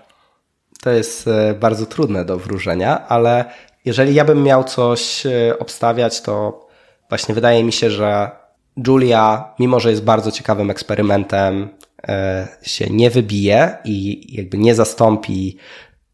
[0.81, 1.29] To jest
[1.59, 3.45] bardzo trudne do wróżenia, ale
[3.85, 5.23] jeżeli ja bym miał coś
[5.59, 6.67] obstawiać, to
[7.09, 8.31] właśnie wydaje mi się, że
[8.77, 11.69] Julia, mimo że jest bardzo ciekawym eksperymentem,
[12.07, 15.57] e, się nie wybije i jakby nie zastąpi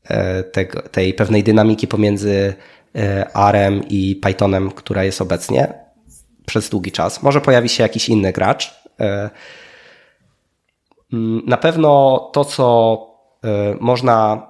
[0.03, 2.53] e, tego, tej pewnej dynamiki pomiędzy
[2.95, 3.55] e, R
[3.89, 5.73] i Pythonem, która jest obecnie
[6.45, 7.23] przez długi czas.
[7.23, 8.83] Może pojawi się jakiś inny gracz.
[11.13, 12.97] Mm, na pewno to, co
[13.79, 14.47] można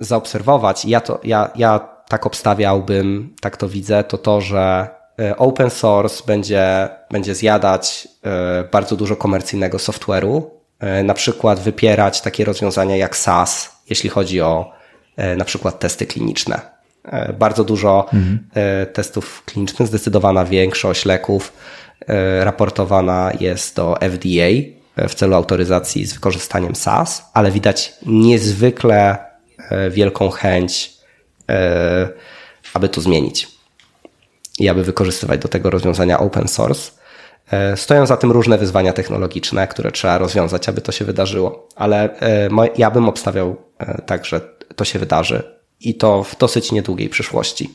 [0.00, 4.88] zaobserwować, ja, to, ja, ja tak obstawiałbym, tak to widzę, to to, że
[5.36, 10.42] open source będzie, będzie zjadać e, bardzo dużo komercyjnego software'u,
[10.80, 14.72] e, na przykład wypierać takie rozwiązania jak SaaS, jeśli chodzi o
[15.36, 16.60] na przykład testy kliniczne.
[17.38, 18.38] Bardzo dużo mhm.
[18.92, 21.52] testów klinicznych, zdecydowana większość leków
[22.40, 24.48] raportowana jest do FDA
[25.08, 29.18] w celu autoryzacji z wykorzystaniem SaaS, ale widać niezwykle
[29.90, 30.92] wielką chęć,
[32.74, 33.53] aby to zmienić
[34.58, 36.90] i aby wykorzystywać do tego rozwiązania open source.
[37.50, 42.20] E, stoją za tym różne wyzwania technologiczne, które trzeba rozwiązać, aby to się wydarzyło, ale
[42.20, 44.40] e, ja bym obstawiał e, tak, że
[44.76, 45.42] to się wydarzy
[45.80, 47.70] i to w dosyć niedługiej przyszłości.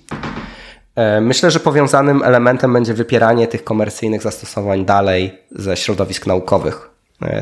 [1.21, 6.89] Myślę, że powiązanym elementem będzie wypieranie tych komercyjnych zastosowań dalej ze środowisk naukowych,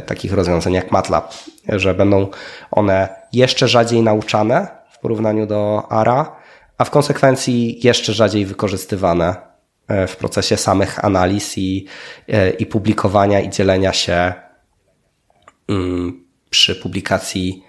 [0.05, 1.33] takich rozwiązań jak MATLAB,
[1.69, 2.27] że będą
[2.71, 6.35] one jeszcze rzadziej nauczane w porównaniu do ARA,
[6.77, 9.35] a w konsekwencji jeszcze rzadziej wykorzystywane
[9.87, 11.85] e, w procesie samych analiz i,
[12.27, 14.33] e, i publikowania i dzielenia się
[15.67, 17.63] mm, przy publikacji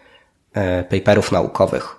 [0.54, 1.98] e, paperów naukowych.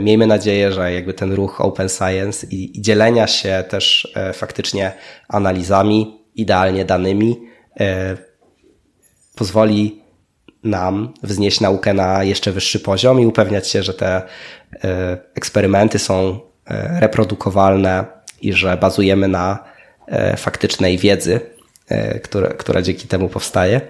[0.00, 4.92] Miejmy nadzieję, że jakby ten ruch open science i, i dzielenia się też faktycznie
[5.28, 7.40] analizami, idealnie danymi,
[9.34, 10.02] pozwoli
[10.64, 14.22] nam wznieść naukę na jeszcze wyższy poziom i upewniać się, że te
[14.84, 18.04] e, eksperymenty są e, reprodukowalne
[18.40, 19.64] i że bazujemy na
[20.06, 21.40] e, faktycznej wiedzy,
[22.22, 23.80] która, która dzięki temu powstaje.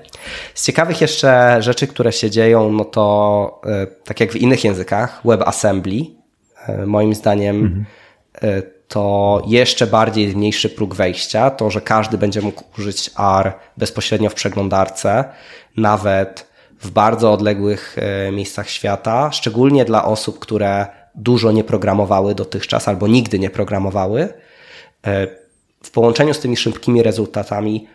[0.55, 3.61] Z ciekawych jeszcze rzeczy, które się dzieją, no to
[4.05, 6.01] tak jak w innych językach, WebAssembly,
[6.87, 8.63] moim zdaniem mhm.
[8.89, 14.35] to jeszcze bardziej mniejszy próg wejścia, to, że każdy będzie mógł użyć R bezpośrednio w
[14.35, 15.25] przeglądarce,
[15.77, 16.48] nawet
[16.81, 23.09] w bardzo odległych e, miejscach świata, szczególnie dla osób, które dużo nie programowały dotychczas albo
[23.09, 24.29] nigdy nie programowały.
[25.07, 25.27] E,
[25.83, 27.89] w połączeniu z tymi szybkimi rezultatami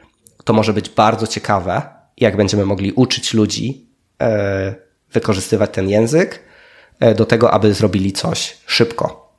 [0.44, 1.82] to może być bardzo ciekawe,
[2.18, 3.88] jak będziemy mogli uczyć ludzi
[4.22, 4.76] e,
[5.12, 6.40] wykorzystywać ten język
[7.18, 9.34] do tego, aby zrobili coś szybko.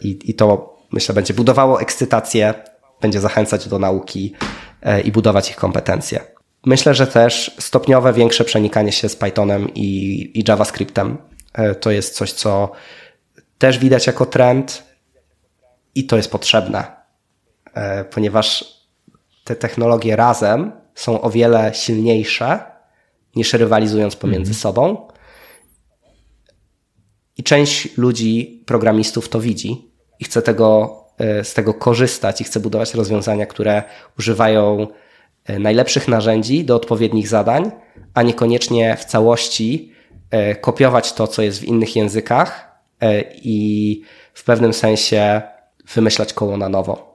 [0.00, 2.54] I, i to myślę będzie budowało ekscytację,
[3.00, 4.34] będzie zachęcać do nauki
[5.04, 6.37] i budować ich kompetencje.
[6.66, 11.18] Myślę, że też stopniowe większe przenikanie się z Pythonem i, i JavaScriptem
[11.52, 12.72] e, to jest coś, co
[13.58, 14.82] też widać jako trend
[15.94, 16.84] i to jest potrzebne,
[17.74, 18.64] e, ponieważ
[19.44, 22.60] te technologie razem są o wiele silniejsze
[23.36, 24.60] niż rywalizując pomiędzy mhm.
[24.60, 25.08] sobą.
[27.36, 29.90] I część ludzi, programistów to widzi
[30.20, 33.82] i chce tego, e, z tego korzystać i chce budować rozwiązania, które
[34.18, 34.86] używają
[35.48, 37.70] najlepszych narzędzi do odpowiednich zadań,
[38.14, 39.92] a niekoniecznie w całości
[40.30, 44.02] e, kopiować to, co jest w innych językach e, i
[44.34, 45.42] w pewnym sensie
[45.94, 47.07] wymyślać koło na nowo.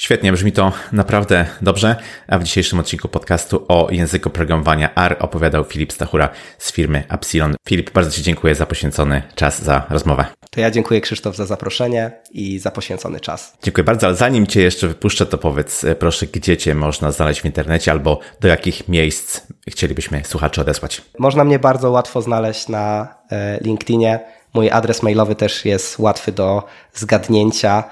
[0.00, 1.96] Świetnie, brzmi to naprawdę dobrze.
[2.28, 6.28] A w dzisiejszym odcinku podcastu o języku programowania R opowiadał Filip Stachura
[6.58, 7.54] z firmy Epsilon.
[7.68, 10.24] Filip, bardzo Ci dziękuję za poświęcony czas, za rozmowę.
[10.50, 13.56] To ja dziękuję Krzysztof za zaproszenie i za poświęcony czas.
[13.62, 17.40] Dziękuję bardzo, ale zanim Cię jeszcze wypuszczę, to powiedz e, proszę, gdzie Cię można znaleźć
[17.40, 21.02] w internecie albo do jakich miejsc chcielibyśmy słuchaczy odesłać.
[21.18, 24.20] Można mnie bardzo łatwo znaleźć na e, LinkedInie.
[24.54, 26.62] Mój adres mailowy też jest łatwy do
[26.94, 27.84] zgadnięcia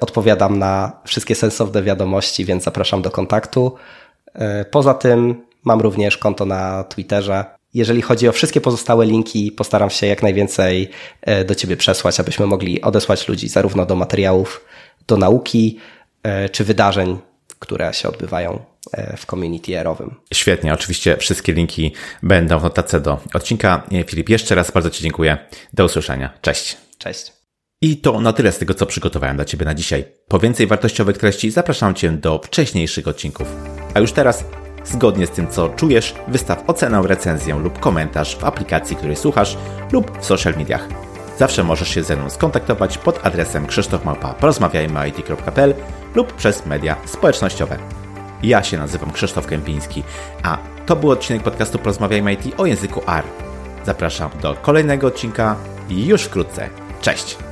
[0.00, 3.74] odpowiadam na wszystkie sensowne wiadomości, więc zapraszam do kontaktu.
[4.34, 7.44] E, poza tym mam również konto na Twitterze.
[7.74, 10.90] Jeżeli chodzi o wszystkie pozostałe linki, postaram się jak najwięcej
[11.22, 14.64] e, do Ciebie przesłać, abyśmy mogli odesłać ludzi zarówno do materiałów,
[15.06, 15.78] do nauki,
[16.52, 17.18] czy wydarzeń,
[17.58, 18.58] które się odbywają
[19.16, 20.14] w community erowym.
[20.34, 23.82] Świetnie, oczywiście wszystkie linki będą w notatce do odcinka.
[24.06, 25.38] Filip, jeszcze raz bardzo Ci dziękuję.
[25.72, 26.32] Do usłyszenia.
[26.40, 26.76] Cześć.
[26.98, 27.41] Cześć.
[27.84, 30.04] I to na tyle z tego, co przygotowałem dla Ciebie na dzisiaj.
[30.28, 33.56] Po więcej wartościowych treści zapraszam Cię do wcześniejszych odcinków.
[33.94, 34.44] A już teraz,
[34.84, 39.56] zgodnie z tym, co czujesz, wystaw ocenę, recenzję lub komentarz w aplikacji, której słuchasz
[39.92, 40.88] lub w social mediach.
[41.38, 45.74] Zawsze możesz się ze mną skontaktować pod adresem krzysztofmałpa.porozmawiajmy.it.pl
[46.14, 47.78] lub przez media społecznościowe.
[48.42, 50.02] Ja się nazywam Krzysztof Kępiński,
[50.42, 53.24] a to był odcinek podcastu Porozmawiajmy IT o języku R.
[53.86, 55.56] Zapraszam do kolejnego odcinka
[55.90, 56.68] już wkrótce.
[57.00, 57.51] Cześć!